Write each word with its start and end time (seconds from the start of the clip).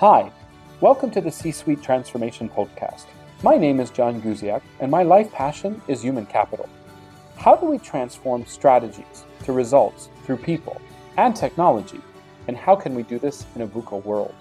Hi, 0.00 0.32
welcome 0.80 1.10
to 1.10 1.20
the 1.20 1.30
C 1.30 1.52
Suite 1.52 1.82
Transformation 1.82 2.48
Podcast. 2.48 3.04
My 3.42 3.58
name 3.58 3.80
is 3.80 3.90
John 3.90 4.22
Guziak, 4.22 4.62
and 4.80 4.90
my 4.90 5.02
life 5.02 5.30
passion 5.30 5.82
is 5.88 6.00
human 6.00 6.24
capital. 6.24 6.70
How 7.36 7.54
do 7.54 7.66
we 7.66 7.76
transform 7.76 8.46
strategies 8.46 9.26
to 9.44 9.52
results 9.52 10.08
through 10.24 10.38
people 10.38 10.80
and 11.18 11.36
technology, 11.36 12.00
and 12.48 12.56
how 12.56 12.74
can 12.74 12.94
we 12.94 13.02
do 13.02 13.18
this 13.18 13.44
in 13.54 13.60
a 13.60 13.66
VUCA 13.66 14.02
world? 14.02 14.34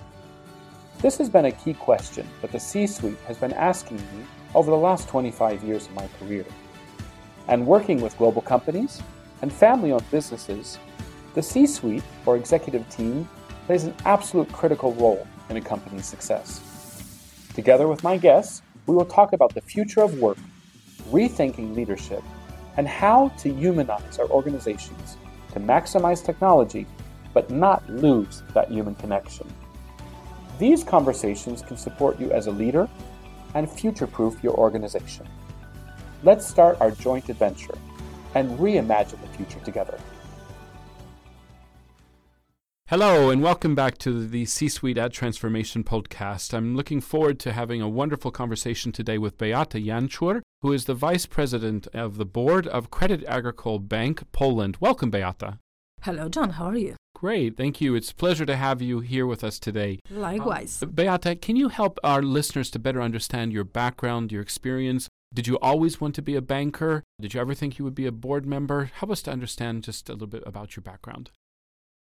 This 1.00 1.18
has 1.18 1.28
been 1.28 1.44
a 1.44 1.52
key 1.52 1.74
question 1.74 2.26
that 2.42 2.54
the 2.54 2.60
C 2.62 2.88
Suite 2.88 3.20
has 3.28 3.36
been 3.36 3.52
asking 3.52 3.98
me 3.98 4.24
over 4.56 4.72
the 4.72 4.78
last 4.78 5.10
25 5.10 5.62
years 5.66 5.88
of 5.88 5.94
my 5.94 6.08
career. 6.22 6.46
And 7.50 7.68
working 7.68 8.00
with 8.00 8.18
global 8.18 8.42
companies 8.42 9.02
and 9.42 9.52
family 9.52 9.92
owned 9.92 10.10
businesses, 10.10 10.80
the 11.34 11.44
C 11.44 11.68
Suite 11.68 12.06
or 12.26 12.38
executive 12.38 12.88
team 12.88 13.28
plays 13.66 13.84
an 13.84 13.94
absolute 14.06 14.50
critical 14.54 14.94
role 14.94 15.28
in 15.50 15.58
a 15.58 15.62
company's 15.62 16.06
success. 16.06 16.62
Together 17.54 17.88
with 17.88 18.04
my 18.04 18.18
guests, 18.18 18.62
we 18.86 18.96
will 18.96 19.06
talk 19.06 19.34
about 19.34 19.54
the 19.54 19.62
future 19.62 20.02
of 20.02 20.20
work, 20.20 20.38
rethinking 21.12 21.76
leadership, 21.76 22.24
and 22.78 22.88
how 22.88 23.30
to 23.40 23.54
humanize 23.54 24.20
our 24.20 24.30
organizations 24.30 25.18
to 25.54 25.60
maximize 25.60 26.24
technology 26.24 26.86
but 27.34 27.50
not 27.50 27.88
lose 27.90 28.44
that 28.54 28.72
human 28.72 28.96
connection. 28.96 29.48
These 30.58 30.84
conversations 30.84 31.62
can 31.62 31.78
support 31.78 32.20
you 32.20 32.32
as 32.32 32.48
a 32.48 32.52
leader 32.52 32.90
and 33.54 33.70
future 33.70 34.08
proof 34.08 34.42
your 34.44 34.54
organization. 34.56 35.28
Let's 36.24 36.46
start 36.46 36.80
our 36.82 36.92
joint 36.92 37.30
adventure 37.30 37.78
and 38.36 38.58
reimagine 38.60 39.22
the 39.22 39.28
future 39.38 39.60
together. 39.62 39.98
Hello, 42.90 43.30
and 43.30 43.44
welcome 43.44 43.76
back 43.76 44.00
to 44.00 44.28
the 44.28 44.46
C 44.46 44.68
Suite 44.68 44.98
Ad 44.98 45.14
Transformation 45.14 45.84
podcast. 45.84 46.56
I'm 46.56 46.76
looking 46.76 47.02
forward 47.02 47.40
to 47.42 47.54
having 47.54 47.84
a 47.84 47.88
wonderful 47.88 48.32
conversation 48.32 48.92
today 48.92 49.20
with 49.20 49.38
Beata 49.38 49.78
Janczur, 49.78 50.42
who 50.64 50.74
is 50.74 50.86
the 50.86 50.96
Vice 50.96 51.28
President 51.28 51.88
of 51.94 52.18
the 52.18 52.26
Board 52.26 52.66
of 52.66 52.90
Credit 52.90 53.24
Agricole 53.26 53.78
Bank 53.78 54.24
Poland. 54.32 54.78
Welcome, 54.80 55.12
Beata. 55.12 55.60
Hello, 56.02 56.30
John. 56.30 56.50
How 56.50 56.66
are 56.66 56.78
you? 56.78 56.96
Great, 57.14 57.56
thank 57.56 57.80
you. 57.80 57.94
It's 57.94 58.10
a 58.10 58.16
pleasure 58.16 58.48
to 58.48 58.56
have 58.56 58.82
you 58.82 59.02
here 59.02 59.28
with 59.28 59.44
us 59.44 59.60
today. 59.60 60.00
Likewise. 60.10 60.82
Uh, 60.82 60.88
Beata, 60.88 61.36
can 61.36 61.56
you 61.56 61.70
help 61.70 62.00
our 62.04 62.24
listeners 62.24 62.72
to 62.72 62.80
better 62.80 63.04
understand 63.04 63.54
your 63.54 63.66
background, 63.66 64.32
your 64.32 64.42
experience? 64.42 65.08
Did 65.32 65.46
you 65.46 65.60
always 65.60 66.02
want 66.02 66.16
to 66.16 66.24
be 66.24 66.36
a 66.36 66.42
banker? 66.42 67.04
Did 67.22 67.36
you 67.36 67.40
ever 67.40 67.54
think 67.54 67.78
you 67.78 67.86
would 67.86 67.94
be 67.94 68.08
a 68.08 68.12
board 68.12 68.48
member? 68.48 68.86
Help 68.86 69.12
us 69.12 69.22
to 69.22 69.32
understand 69.32 69.84
just 69.84 70.10
a 70.10 70.14
little 70.14 70.26
bit 70.26 70.42
about 70.48 70.76
your 70.76 70.82
background. 70.82 71.30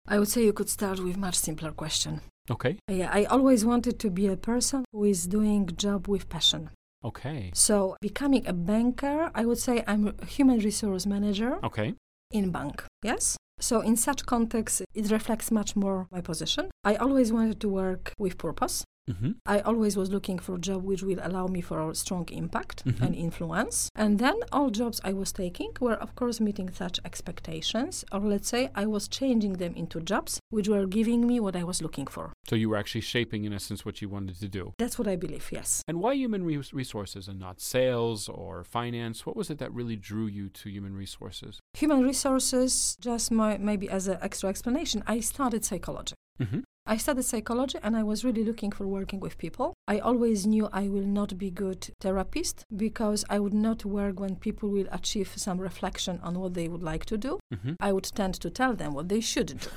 I 0.08 0.20
would 0.20 0.28
say 0.28 0.44
you 0.44 0.54
could 0.54 0.70
start 0.70 1.00
with 1.00 1.18
much 1.18 1.36
simpler 1.36 1.72
question. 1.72 2.22
Okay. 2.50 2.78
Yeah, 2.90 3.10
I 3.12 3.24
always 3.26 3.64
wanted 3.64 4.00
to 4.00 4.10
be 4.10 4.28
a 4.28 4.36
person 4.36 4.84
who 4.92 5.06
is 5.06 5.28
doing 5.28 5.70
job 5.78 6.08
with 6.08 6.28
passion. 6.28 6.70
Okay. 7.06 7.52
So 7.54 7.96
becoming 8.02 8.46
a 8.48 8.54
banker, 8.54 9.32
I 9.34 9.46
would 9.46 9.58
say 9.60 9.84
I'm 9.88 10.14
a 10.20 10.26
human 10.26 10.60
resource 10.60 11.06
manager 11.06 11.58
Okay. 11.64 11.96
in 12.32 12.52
bank. 12.52 12.84
Yes. 13.02 13.38
So 13.60 13.80
in 13.82 13.96
such 13.96 14.26
context, 14.26 14.82
it 14.94 15.10
reflects 15.12 15.52
much 15.52 15.76
more 15.76 16.08
my 16.12 16.20
position. 16.22 16.70
I 16.84 16.96
always 16.96 17.32
wanted 17.32 17.62
to 17.62 17.70
work 17.70 18.12
with 18.20 18.38
purpose. 18.38 18.84
Mm-hmm. 19.10 19.32
I 19.46 19.60
always 19.60 19.98
was 19.98 20.10
looking 20.12 20.40
for 20.40 20.56
a 20.56 20.60
job 20.60 20.84
which 20.84 21.04
will 21.04 21.20
allow 21.22 21.48
me 21.48 21.60
for 21.62 21.90
a 21.90 21.94
strong 21.96 22.26
impact 22.32 22.86
Mhm. 22.86 23.02
and 23.02 23.16
influence. 23.16 23.90
And 23.96 24.18
then 24.18 24.36
all 24.52 24.70
jobs 24.70 25.02
I 25.04 25.12
was 25.14 25.32
taking 25.34 25.72
were, 25.82 25.96
of 25.96 26.16
course, 26.16 26.40
meeting 26.40 26.72
such 26.72 27.00
expectations, 27.04 28.06
or 28.14 28.20
let's 28.22 28.48
say 28.48 28.70
I 28.76 28.86
was 28.86 29.08
changing 29.10 29.54
them 29.54 29.74
into 29.76 30.00
jobs 30.00 30.40
which 30.52 30.70
were 30.70 30.86
giving 30.86 31.28
me 31.28 31.40
what 31.40 31.56
I 31.56 31.64
was 31.64 31.82
looking 31.82 32.08
for. 32.08 32.32
So 32.50 32.56
you 32.56 32.70
were 32.70 32.78
actually 32.78 33.02
shaping, 33.02 33.44
in 33.44 33.54
essence, 33.54 33.84
what 33.86 34.02
you 34.02 34.08
wanted 34.10 34.40
to 34.40 34.48
do. 34.48 34.74
That's 34.78 34.98
what 34.98 35.08
I 35.08 35.16
believe, 35.18 35.50
yes. 35.52 35.82
And 35.88 36.00
why 36.00 36.14
human 36.14 36.44
re- 36.46 36.62
resources 36.72 37.28
and 37.28 37.40
not 37.40 37.60
sales 37.60 38.30
or 38.30 38.64
finance? 38.64 39.26
What 39.26 39.36
was 39.36 39.50
it 39.50 39.58
that 39.58 39.74
really 39.74 39.98
drew 39.98 40.28
you 40.28 40.48
to 40.50 40.70
human 40.70 40.96
resources? 40.96 41.60
Human 41.74 42.02
resources, 42.04 42.96
just 43.02 43.32
my, 43.32 43.58
maybe 43.58 43.90
as 43.90 44.08
an 44.08 44.18
extra 44.22 44.50
explanation, 44.50 45.04
I 45.08 45.20
studied 45.20 45.66
psychology. 45.66 46.16
Mm-hmm. 46.40 46.62
I 46.86 46.98
studied 46.98 47.24
psychology 47.24 47.78
and 47.82 47.96
I 47.96 48.04
was 48.04 48.26
really 48.26 48.44
looking 48.44 48.70
for 48.72 48.86
working 48.86 49.22
with 49.22 49.38
people. 49.38 49.74
I 49.88 50.00
always 50.00 50.46
knew 50.46 50.68
I 50.74 50.90
will 50.90 51.06
not 51.06 51.38
be 51.38 51.50
good 51.50 51.88
therapist 52.02 52.66
because 52.76 53.24
I 53.30 53.40
would 53.40 53.54
not 53.54 53.86
work 53.86 54.20
when 54.20 54.36
people 54.36 54.68
will 54.70 54.88
achieve 54.92 55.32
some 55.38 55.60
reflection 55.62 56.20
on 56.24 56.40
what 56.40 56.56
they 56.56 56.68
would 56.68 56.84
like 56.84 57.06
to 57.06 57.18
do. 57.18 57.40
Mm-hmm. 57.54 57.74
I 57.80 57.94
would 57.94 58.04
tend 58.14 58.34
to 58.42 58.50
tell 58.50 58.74
them 58.74 58.94
what 58.94 59.08
they 59.08 59.22
should 59.22 59.60
do. 59.62 59.70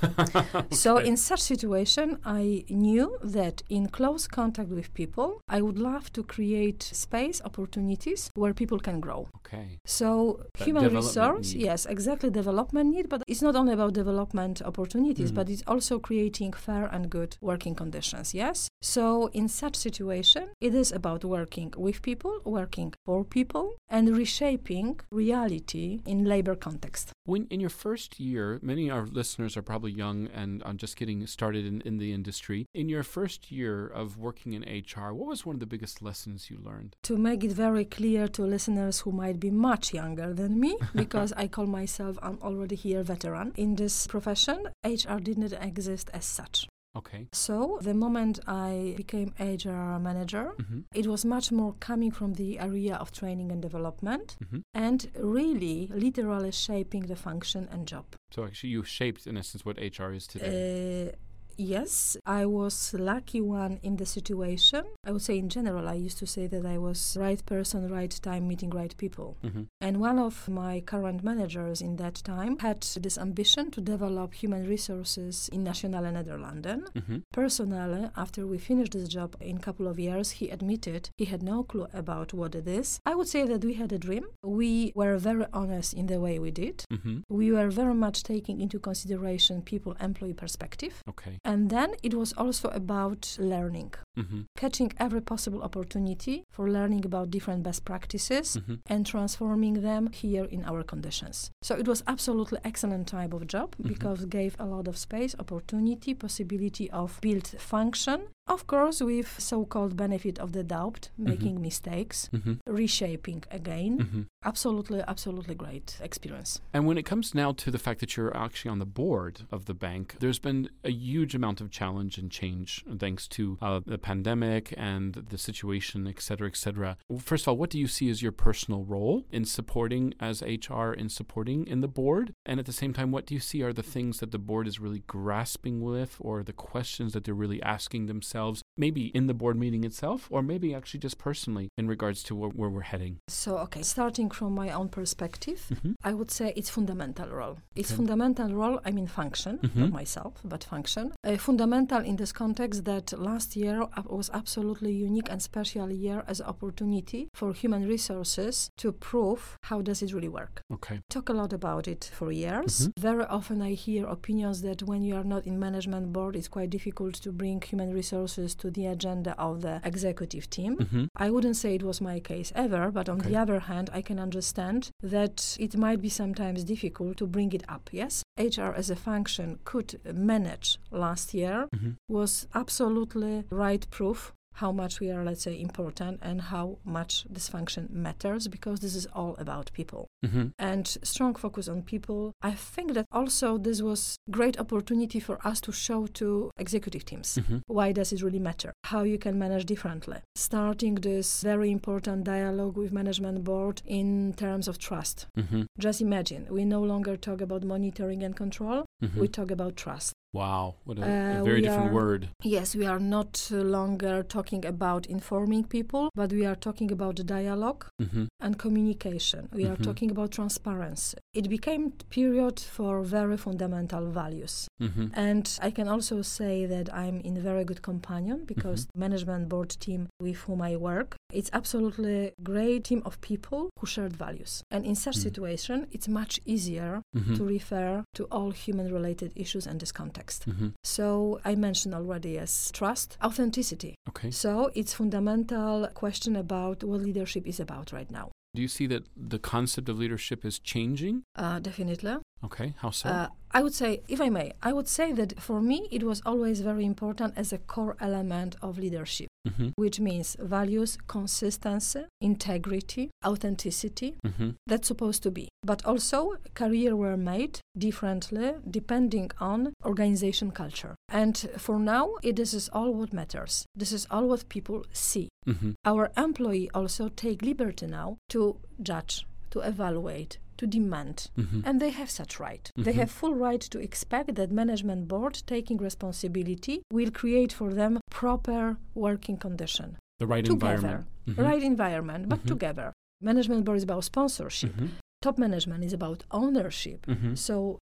So 0.71 0.97
in 0.97 1.15
such 1.15 1.39
situation, 1.39 2.17
I 2.25 2.65
knew 2.69 3.17
that 3.23 3.63
in 3.69 3.87
close 3.87 4.27
contact 4.27 4.69
with 4.69 4.93
people, 4.93 5.39
I 5.47 5.61
would 5.61 5.79
love 5.79 6.11
to 6.13 6.23
create 6.23 6.83
space, 6.83 7.41
opportunities 7.45 8.29
where 8.35 8.53
people 8.53 8.79
can 8.79 8.99
grow. 8.99 9.27
okay. 9.37 9.79
So 9.85 10.41
That 10.57 10.65
human 10.65 10.93
resource, 10.93 11.53
need. 11.53 11.63
yes, 11.63 11.85
exactly 11.85 12.29
development 12.29 12.89
need, 12.95 13.07
but 13.07 13.23
it's 13.27 13.41
not 13.41 13.55
only 13.55 13.71
about 13.73 13.93
development 13.93 14.61
opportunities, 14.61 15.31
Mhm. 15.31 15.35
but 15.35 15.49
it's 15.49 15.63
also 15.67 15.99
creating 15.99 16.51
fair 16.53 16.85
and 16.97 17.09
good 17.09 17.37
working 17.41 17.75
conditions. 17.75 18.33
Yes. 18.33 18.69
So 18.81 19.03
in 19.39 19.47
such 19.47 19.75
situation, 19.87 20.43
it 20.67 20.73
is 20.73 20.91
about 20.91 21.21
working 21.37 21.69
with 21.85 22.01
people, 22.01 22.33
working 22.59 22.89
for 23.05 23.23
people, 23.23 23.65
and 23.95 24.05
reshaping 24.21 24.99
reality 25.11 25.87
in 26.05 26.25
labor 26.33 26.55
context. 26.55 27.05
When 27.25 27.43
in 27.53 27.59
your 27.59 27.75
first 27.85 28.19
year, 28.19 28.59
many 28.61 28.89
of 28.89 28.95
our 28.97 29.05
listeners 29.05 29.55
are 29.57 29.61
probably 29.71 29.91
young 29.91 30.27
and 30.41 30.51
um, 30.65 30.77
just 30.77 30.95
getting 31.01 31.19
started 31.27 31.63
in, 31.65 31.81
in 31.81 31.97
the 31.97 32.11
industry. 32.13 32.59
In 32.73 32.89
your 32.89 33.03
first 33.03 33.51
year 33.51 33.87
of 34.01 34.17
working 34.17 34.51
in 34.53 34.63
HR, 34.63 35.09
what 35.13 35.27
was 35.33 35.45
one 35.45 35.55
of 35.57 35.59
the 35.59 35.73
biggest 35.75 36.01
lessons 36.01 36.49
you 36.49 36.57
learned? 36.69 36.95
To 37.03 37.17
make 37.17 37.43
it 37.43 37.51
very 37.51 37.85
clear 37.85 38.27
to 38.35 38.41
listeners 38.43 38.95
who 39.01 39.11
might 39.11 39.39
be 39.39 39.51
much 39.51 39.93
younger 39.93 40.33
than 40.33 40.59
me, 40.59 40.77
because 40.95 41.31
I 41.43 41.47
call 41.47 41.67
myself 41.67 42.17
I'm 42.21 42.39
already 42.41 42.75
here 42.75 43.03
veteran 43.03 43.53
in 43.55 43.75
this 43.75 44.07
profession, 44.07 44.57
HR 44.83 45.19
did 45.19 45.37
not 45.37 45.53
exist 45.69 46.09
as 46.13 46.25
such. 46.25 46.67
Okay. 46.97 47.27
So 47.31 47.79
the 47.81 47.93
moment 47.93 48.39
I 48.47 48.93
became 48.97 49.29
HR 49.39 49.99
manager, 49.99 50.45
Mm-hmm. 50.57 50.79
it 50.93 51.05
was 51.07 51.25
much 51.25 51.51
more 51.51 51.73
coming 51.79 52.11
from 52.11 52.33
the 52.33 52.59
area 52.59 52.95
of 52.95 53.11
training 53.11 53.51
and 53.51 53.61
development 53.61 54.35
Mm-hmm. 54.43 54.59
and 54.73 54.99
really 55.37 55.89
literally 55.93 56.51
shaping 56.51 57.03
the 57.07 57.15
function 57.15 57.67
and 57.71 57.87
job. 57.87 58.05
So 58.31 58.43
actually, 58.43 58.71
you 58.71 58.83
shaped, 58.83 59.27
in 59.27 59.37
essence, 59.37 59.63
what 59.65 59.77
HR 59.77 60.11
is 60.19 60.27
today. 60.27 61.09
Uh, 61.09 61.15
yes, 61.57 62.17
I 62.25 62.45
was 62.45 62.93
lucky 62.93 63.41
one 63.41 63.79
in 63.83 63.97
the 63.97 64.05
situation. 64.05 64.85
I 65.05 65.11
would 65.11 65.21
say 65.21 65.37
in 65.37 65.49
general, 65.49 65.87
I 65.87 65.95
used 65.95 66.19
to 66.19 66.27
say 66.27 66.47
that 66.47 66.65
I 66.65 66.77
was 66.77 67.17
right 67.19 67.43
person, 67.45 67.89
right 67.89 68.11
time, 68.21 68.47
meeting 68.47 68.69
right 68.69 68.95
people. 68.97 69.37
mm-hmm. 69.43 69.63
And 69.81 69.99
one 69.99 70.19
of 70.19 70.47
my 70.49 70.81
current 70.81 71.23
managers 71.23 71.81
in 71.81 71.97
that 71.97 72.15
time 72.15 72.59
had 72.59 72.81
this 72.81 73.17
ambition 73.17 73.71
to 73.71 73.81
develop 73.81 74.33
human 74.33 74.67
resources 74.67 75.49
in 75.51 75.63
Nationale 75.63 76.03
Nederlanden. 76.03 76.91
Mm-hmm. 76.93 77.17
Personally, 77.31 78.09
after 78.15 78.45
we 78.45 78.57
finished 78.57 78.93
this 78.93 79.07
job 79.07 79.35
in 79.41 79.57
a 79.57 79.59
couple 79.59 79.87
of 79.87 79.99
years, 79.99 80.31
he 80.31 80.49
admitted 80.49 81.09
he 81.17 81.25
had 81.25 81.43
no 81.43 81.63
clue 81.63 81.87
about 81.93 82.33
what 82.33 82.55
it 82.55 82.67
is. 82.67 82.99
I 83.05 83.15
would 83.15 83.27
say 83.27 83.45
that 83.45 83.63
we 83.63 83.73
had 83.73 83.91
a 83.91 83.99
dream. 83.99 84.25
We 84.43 84.91
were 84.95 85.17
very 85.17 85.45
honest 85.53 85.93
in 85.93 86.07
the 86.07 86.19
way 86.19 86.39
we 86.39 86.51
did. 86.51 86.85
Mm-hmm. 86.91 87.19
We 87.29 87.51
were 87.51 87.69
very 87.69 87.93
much 87.93 88.23
taking 88.23 88.61
into 88.61 88.79
consideration 88.79 89.61
people 89.61 89.95
employee 89.99 90.33
perspective. 90.33 91.03
Okay. 91.09 91.39
And 91.51 91.69
then 91.69 91.89
it 92.03 92.13
was 92.13 92.33
also 92.43 92.67
about 92.69 93.21
learning, 93.39 93.93
Mm-hmm. 94.19 94.41
catching 94.57 94.91
every 95.05 95.21
possible 95.21 95.61
opportunity 95.61 96.43
for 96.55 96.65
learning 96.77 97.05
about 97.05 97.29
different 97.35 97.61
best 97.67 97.81
practices 97.85 98.47
Mm-hmm. 98.57 98.75
and 98.93 99.05
transforming 99.05 99.75
them 99.89 100.03
here 100.11 100.45
in 100.55 100.61
our 100.65 100.83
conditions. 100.83 101.51
So 101.67 101.75
it 101.81 101.87
was 101.87 102.03
absolutely 102.13 102.59
excellent 102.63 103.05
type 103.07 103.33
of 103.37 103.43
job 103.55 103.69
Mhm. 103.77 103.87
because 103.93 104.19
gave 104.37 104.53
a 104.59 104.65
lot 104.65 104.87
of 104.87 104.95
space, 104.97 105.33
opportunity, 105.43 106.13
possibility 106.15 106.87
of 106.91 107.09
build 107.21 107.47
function. 107.73 108.19
Of 108.47 108.65
course, 108.65 109.01
with 109.01 109.39
so-called 109.39 109.97
benefit 109.97 110.39
of 110.39 110.53
the 110.53 110.63
doubt, 110.63 111.09
making 111.17 111.61
mistakes, 111.61 112.29
Mm-hmm. 112.33 112.53
reshaping 112.67 113.43
again. 113.51 113.97
Mm-hmm. 113.99 114.21
Absolutely, 114.45 115.01
absolutely 115.07 115.55
great 115.55 115.97
experience. 116.01 116.61
And 116.73 116.85
when 116.87 116.97
it 116.97 117.03
comes 117.03 117.33
now 117.35 117.51
to 117.53 117.71
the 117.71 117.77
fact 117.77 117.99
that 117.99 118.15
you're 118.15 118.35
actually 118.35 118.71
on 118.71 118.79
the 118.79 118.85
board 118.85 119.41
of 119.51 119.65
the 119.65 119.73
bank, 119.73 120.15
there's 120.19 120.39
been 120.39 120.69
a 120.83 120.91
huge 120.91 121.35
amount 121.35 121.59
of 121.59 121.69
challenge 121.71 122.17
and 122.17 122.31
change 122.31 122.85
thanks 122.97 123.27
to 123.29 123.57
uh, 123.61 123.81
the 123.85 123.97
pandemic 123.97 124.73
and 124.77 125.13
the 125.29 125.37
situation, 125.37 126.07
et 126.07 126.21
cetera, 126.21 126.47
et 126.47 126.55
cetera. 126.55 126.95
First 127.19 127.43
of 127.43 127.49
all, 127.49 127.57
what 127.57 127.69
do 127.71 127.79
you 127.79 127.87
see 127.87 128.09
as 128.09 128.21
your 128.21 128.31
personal 128.31 128.83
role 128.83 129.25
in 129.31 129.43
supporting 129.43 130.13
as 130.19 130.41
HR 130.41 130.91
in 130.93 131.09
supporting 131.09 131.67
in 131.67 131.81
the 131.81 131.87
board? 131.87 132.33
And 132.45 132.59
at 132.59 132.65
the 132.65 132.73
same 132.73 132.93
time, 132.93 133.11
what 133.11 133.25
do 133.25 133.33
you 133.33 133.41
see 133.41 133.61
are 133.63 133.73
the 133.73 133.83
things 133.83 134.19
that 134.19 134.31
the 134.31 134.39
board 134.39 134.67
is 134.67 134.79
really 134.79 135.03
grasping 135.07 135.81
with 135.81 136.15
or 136.19 136.43
the 136.43 136.53
questions 136.53 137.11
that 137.13 137.23
they're 137.25 137.33
really 137.33 137.61
asking 137.63 138.05
themselves 138.05 138.36
themselves 138.37 138.61
maybe 138.77 139.07
in 139.07 139.27
the 139.27 139.33
board 139.33 139.57
meeting 139.57 139.83
itself, 139.83 140.27
or 140.29 140.41
maybe 140.41 140.73
actually 140.73 140.99
just 140.99 141.17
personally 141.17 141.69
in 141.77 141.87
regards 141.87 142.23
to 142.23 142.35
where, 142.35 142.49
where 142.49 142.69
we're 142.69 142.81
heading? 142.81 143.19
So, 143.27 143.57
okay, 143.59 143.81
starting 143.81 144.29
from 144.29 144.53
my 144.53 144.69
own 144.71 144.89
perspective, 144.89 145.59
Mhm. 145.73 145.95
I 146.03 146.13
would 146.13 146.31
say 146.31 146.53
it's 146.55 146.69
fundamental 146.69 147.29
role. 147.29 147.57
It's 147.75 147.91
Okay. 147.91 147.97
fundamental 147.97 148.53
role, 148.53 148.79
I 148.85 148.91
mean 148.91 149.07
function, 149.07 149.59
Mhm. 149.59 149.75
not 149.75 149.91
myself, 149.91 150.33
but 150.43 150.63
function. 150.63 151.13
Uh, 151.23 151.37
fundamental 151.37 152.01
in 152.03 152.15
this 152.17 152.31
context 152.31 152.85
that 152.85 153.17
last 153.19 153.55
year 153.55 153.87
was 154.05 154.29
absolutely 154.33 154.91
unique 154.93 155.29
and 155.31 155.41
special 155.41 155.91
year 155.91 156.23
as 156.27 156.41
opportunity 156.41 157.29
for 157.33 157.53
human 157.53 157.87
resources 157.87 158.69
to 158.77 158.91
prove 158.91 159.57
how 159.63 159.81
does 159.81 160.01
it 160.01 160.13
really 160.13 160.27
work. 160.29 160.61
Okay. 160.71 160.99
Talk 161.09 161.29
a 161.29 161.33
lot 161.33 161.53
about 161.53 161.87
it 161.87 162.03
for 162.13 162.31
years. 162.31 162.87
Mhm. 162.87 162.91
Very 162.99 163.25
often 163.25 163.61
I 163.61 163.73
hear 163.73 164.05
opinions 164.05 164.61
that 164.61 164.83
when 164.83 165.01
you 165.03 165.15
are 165.15 165.23
not 165.23 165.45
in 165.45 165.59
management 165.59 166.11
board, 166.13 166.35
it's 166.35 166.47
quite 166.47 166.69
difficult 166.69 167.15
to 167.23 167.31
bring 167.31 167.61
human 167.61 167.93
resources 167.93 168.55
to 168.55 168.66
the 168.69 168.85
agenda 168.85 169.33
of 169.39 169.61
the 169.61 169.81
executive 169.83 170.49
team. 170.49 170.75
hmm 170.77 171.05
I 171.15 171.29
wouldn't 171.29 171.55
say 171.57 171.75
it 171.75 171.83
was 171.83 172.01
my 172.01 172.19
case 172.19 172.51
ever, 172.55 172.91
but 172.91 173.09
on 173.09 173.17
Okay. 173.19 173.29
the 173.29 173.37
other 173.37 173.59
hand, 173.59 173.89
I 173.93 174.01
can 174.01 174.19
understand 174.19 174.89
that 175.01 175.57
it 175.59 175.75
might 175.77 176.01
be 176.01 176.09
sometimes 176.09 176.63
difficult 176.63 177.17
to 177.17 177.27
bring 177.27 177.51
it 177.53 177.63
up. 177.69 177.89
Yes, 177.91 178.23
HR 178.37 178.71
as 178.75 178.89
a 178.89 178.95
function 178.95 179.59
could 179.65 179.99
manage 180.13 180.77
last 180.91 181.33
year 181.33 181.67
hmm 181.73 181.91
was 182.09 182.47
absolutely 182.55 183.43
right 183.49 183.85
proof 183.89 184.33
how 184.57 184.71
much 184.71 184.99
we 184.99 185.11
are, 185.11 185.23
let's 185.23 185.43
say, 185.43 185.59
important 185.59 186.19
and 186.21 186.41
how 186.41 186.77
much 186.83 187.25
this 187.29 187.47
function 187.47 187.87
matters 187.91 188.47
because 188.47 188.79
this 188.79 188.95
is 188.95 189.05
all 189.13 189.35
about 189.37 189.71
people. 189.73 190.07
Hmm 190.25 190.47
and 190.59 190.87
strong 191.03 191.33
focus 191.35 191.67
on 191.67 191.81
people. 191.83 192.33
I 192.41 192.51
think 192.51 192.93
that 192.95 193.05
also 193.11 193.57
this 193.57 193.81
was 193.81 194.17
great 194.31 194.59
opportunity 194.59 195.19
for 195.19 195.37
us 195.49 195.61
to 195.61 195.71
show 195.71 196.07
to 196.19 196.51
executive 196.57 197.03
teams 197.05 197.29
hmm 197.47 197.57
why 197.67 197.91
does 197.91 198.11
it 198.13 198.21
really 198.25 198.39
matter 198.39 198.71
how 198.91 199.01
you 199.11 199.17
can 199.25 199.37
manage 199.37 199.65
differently. 199.65 200.17
Starting 200.35 200.95
this 200.95 201.41
very 201.43 201.69
important 201.71 202.23
dialogue 202.23 202.75
with 202.77 202.91
management 202.91 203.43
board 203.43 203.81
in 203.85 204.33
terms 204.43 204.67
of 204.67 204.75
trust. 204.77 205.27
Hmm 205.35 205.63
just 205.79 206.01
imagine 206.01 206.41
we 206.49 206.65
no 206.65 206.81
longer 206.81 207.15
talk 207.27 207.39
about 207.41 207.63
monitoring 207.63 208.23
and 208.23 208.35
control 208.35 208.85
hmm 209.01 209.19
we 209.21 209.27
talk 209.27 209.51
about 209.51 209.75
trust 209.75 210.13
Wow, 210.33 210.75
what 210.85 210.99
a, 210.99 211.03
a 211.03 211.39
Uh, 211.39 211.43
very 211.43 211.61
different 211.61 211.89
are- 211.89 211.93
word. 211.99 212.21
yes 212.43 212.75
we 212.75 212.85
are 212.85 212.99
not 212.99 213.31
longer 213.51 214.15
talking 214.23 214.63
about 214.65 215.05
informing 215.05 215.63
people 215.63 216.09
but 216.15 216.29
we 216.31 216.45
are 216.45 216.55
talking 216.67 216.91
about 216.91 217.15
dialogue 217.25 217.85
hmm 218.01 218.25
and 218.45 218.53
communication 218.59 219.41
we 219.59 219.65
are 219.65 219.77
Mhm. 219.77 219.83
talking 219.87 220.09
about 220.11 220.29
transparency 220.31 221.17
it 221.39 221.45
became 221.49 221.83
period 222.17 222.59
for 222.59 222.93
very 223.17 223.37
fundamental 223.37 224.05
values 224.21 224.67
hmm 224.79 225.07
And 225.27 225.45
I 225.67 225.71
can 225.77 225.87
also 225.87 226.21
say 226.21 226.55
that 226.73 226.87
I'm 227.03 227.17
in 227.29 227.33
a 227.37 227.41
very 227.51 227.63
good 227.69 227.81
companion 227.81 228.37
because 228.53 228.79
Mm-hmm. 228.85 228.99
management 229.05 229.43
board 229.49 229.69
team 229.85 230.01
with 230.25 230.37
whom 230.45 230.59
I 230.61 230.73
work, 230.89 231.09
it's 231.39 231.49
absolutely 231.59 232.19
great 232.51 232.81
team 232.89 233.01
of 233.05 233.13
people 233.21 233.61
who 233.79 233.85
shared 233.87 234.15
values. 234.25 234.53
And 234.73 234.81
in 234.85 234.95
such 234.95 235.17
Mm. 235.17 235.23
situation, 235.27 235.77
it's 235.95 236.07
much 236.21 236.33
easier 236.53 236.91
hmm 237.15 237.33
to 237.37 237.43
refer 237.57 238.03
to 238.17 238.23
all 238.35 238.51
human 238.65 238.86
related 238.91 239.31
issues 239.35 239.67
in 239.67 239.77
this 239.77 239.91
context. 239.91 240.43
hmm 240.45 240.69
So 240.83 241.39
I 241.45 241.55
mentioned 241.55 241.93
already 241.93 242.37
as 242.37 242.71
trust, 242.71 243.17
authenticity. 243.23 243.95
Okay. 244.09 244.31
So 244.31 244.71
it's 244.75 244.93
fundamental 244.93 245.87
question 245.93 246.35
about 246.35 246.83
what 246.83 247.01
leadership 247.01 247.45
is 247.47 247.59
about 247.59 247.91
right 247.91 248.09
now. 248.11 248.31
Do 248.55 248.61
you 248.61 248.67
see 248.67 248.87
that 248.87 249.03
the 249.15 249.39
concept 249.39 249.89
of 249.89 249.97
leadership 249.99 250.43
is 250.43 250.59
changing? 250.59 251.23
Uh, 251.35 251.59
definitely. 251.59 252.17
Okay. 252.43 252.73
How 252.81 252.91
so? 252.91 253.09
Uh, 253.09 253.27
I 253.51 253.63
would 253.63 253.73
say, 253.73 254.01
if 254.07 254.21
I 254.21 254.29
may, 254.29 254.51
I 254.61 254.71
would 254.73 254.87
say 254.87 255.11
that 255.13 255.39
for 255.41 255.61
me 255.61 255.87
it 255.91 256.03
was 256.03 256.21
always 256.25 256.61
very 256.61 256.85
important 256.85 257.33
as 257.35 257.51
a 257.51 257.57
core 257.57 257.95
element 257.99 258.55
of 258.61 258.77
leadership, 258.77 259.27
hmm 259.47 259.69
which 259.75 259.99
means 259.99 260.35
values, 260.39 260.97
consistency, 261.07 262.05
integrity, 262.21 263.09
authenticity. 263.25 264.15
hmm 264.23 264.49
That's 264.67 264.87
supposed 264.87 265.23
to 265.23 265.31
be. 265.31 265.47
But 265.63 265.85
also, 265.85 266.35
career 266.53 266.95
were 266.95 267.17
made 267.17 267.59
differently 267.77 268.53
depending 268.69 269.31
on 269.39 269.73
organization 269.85 270.51
culture. 270.51 270.95
And 271.09 271.35
for 271.57 271.79
now, 271.79 272.05
it, 272.23 272.35
this 272.35 272.53
is 272.53 272.69
all 272.69 272.93
what 272.93 273.13
matters. 273.13 273.65
This 273.75 273.91
is 273.91 274.05
all 274.11 274.27
what 274.27 274.49
people 274.49 274.85
see. 274.93 275.29
hmm 275.45 275.71
Our 275.85 276.11
employee 276.17 276.69
also 276.73 277.09
take 277.09 277.41
liberty 277.41 277.87
now 277.87 278.17
to 278.29 278.57
judge, 278.81 279.25
to 279.51 279.59
evaluate, 279.61 280.37
to 280.57 280.65
demand 280.67 281.17
hmm 281.35 281.61
and 281.65 281.79
they 281.81 281.89
have 281.99 282.09
such 282.09 282.33
right. 282.39 282.65
They 282.75 282.93
Mhm. 282.93 282.99
have 283.01 283.11
full 283.11 283.35
right 283.47 283.61
to 283.73 283.79
expect 283.87 284.35
that 284.35 284.51
management 284.51 285.07
board 285.07 285.35
taking 285.53 285.77
responsibility 285.77 286.75
will 286.97 287.11
create 287.11 287.51
for 287.59 287.69
them 287.73 287.93
proper 288.09 288.77
working 288.95 289.37
condition. 289.37 289.97
The 290.19 290.27
right 290.27 290.43
together. 290.45 290.75
environment. 290.75 291.05
Mhm. 291.27 291.37
Right 291.49 291.63
environment, 291.63 292.23
but 292.29 292.39
Mhm. 292.43 292.47
together. 292.53 292.87
Management 293.21 293.61
board 293.65 293.77
is 293.77 293.83
about 293.89 294.03
sponsorship. 294.03 294.73
Mhm. 294.75 294.89
Top 295.25 295.37
management 295.37 295.83
is 295.83 295.93
about 295.93 296.19
ownership. 296.31 296.99
Mhm. 297.07 297.37
So 297.47 297.77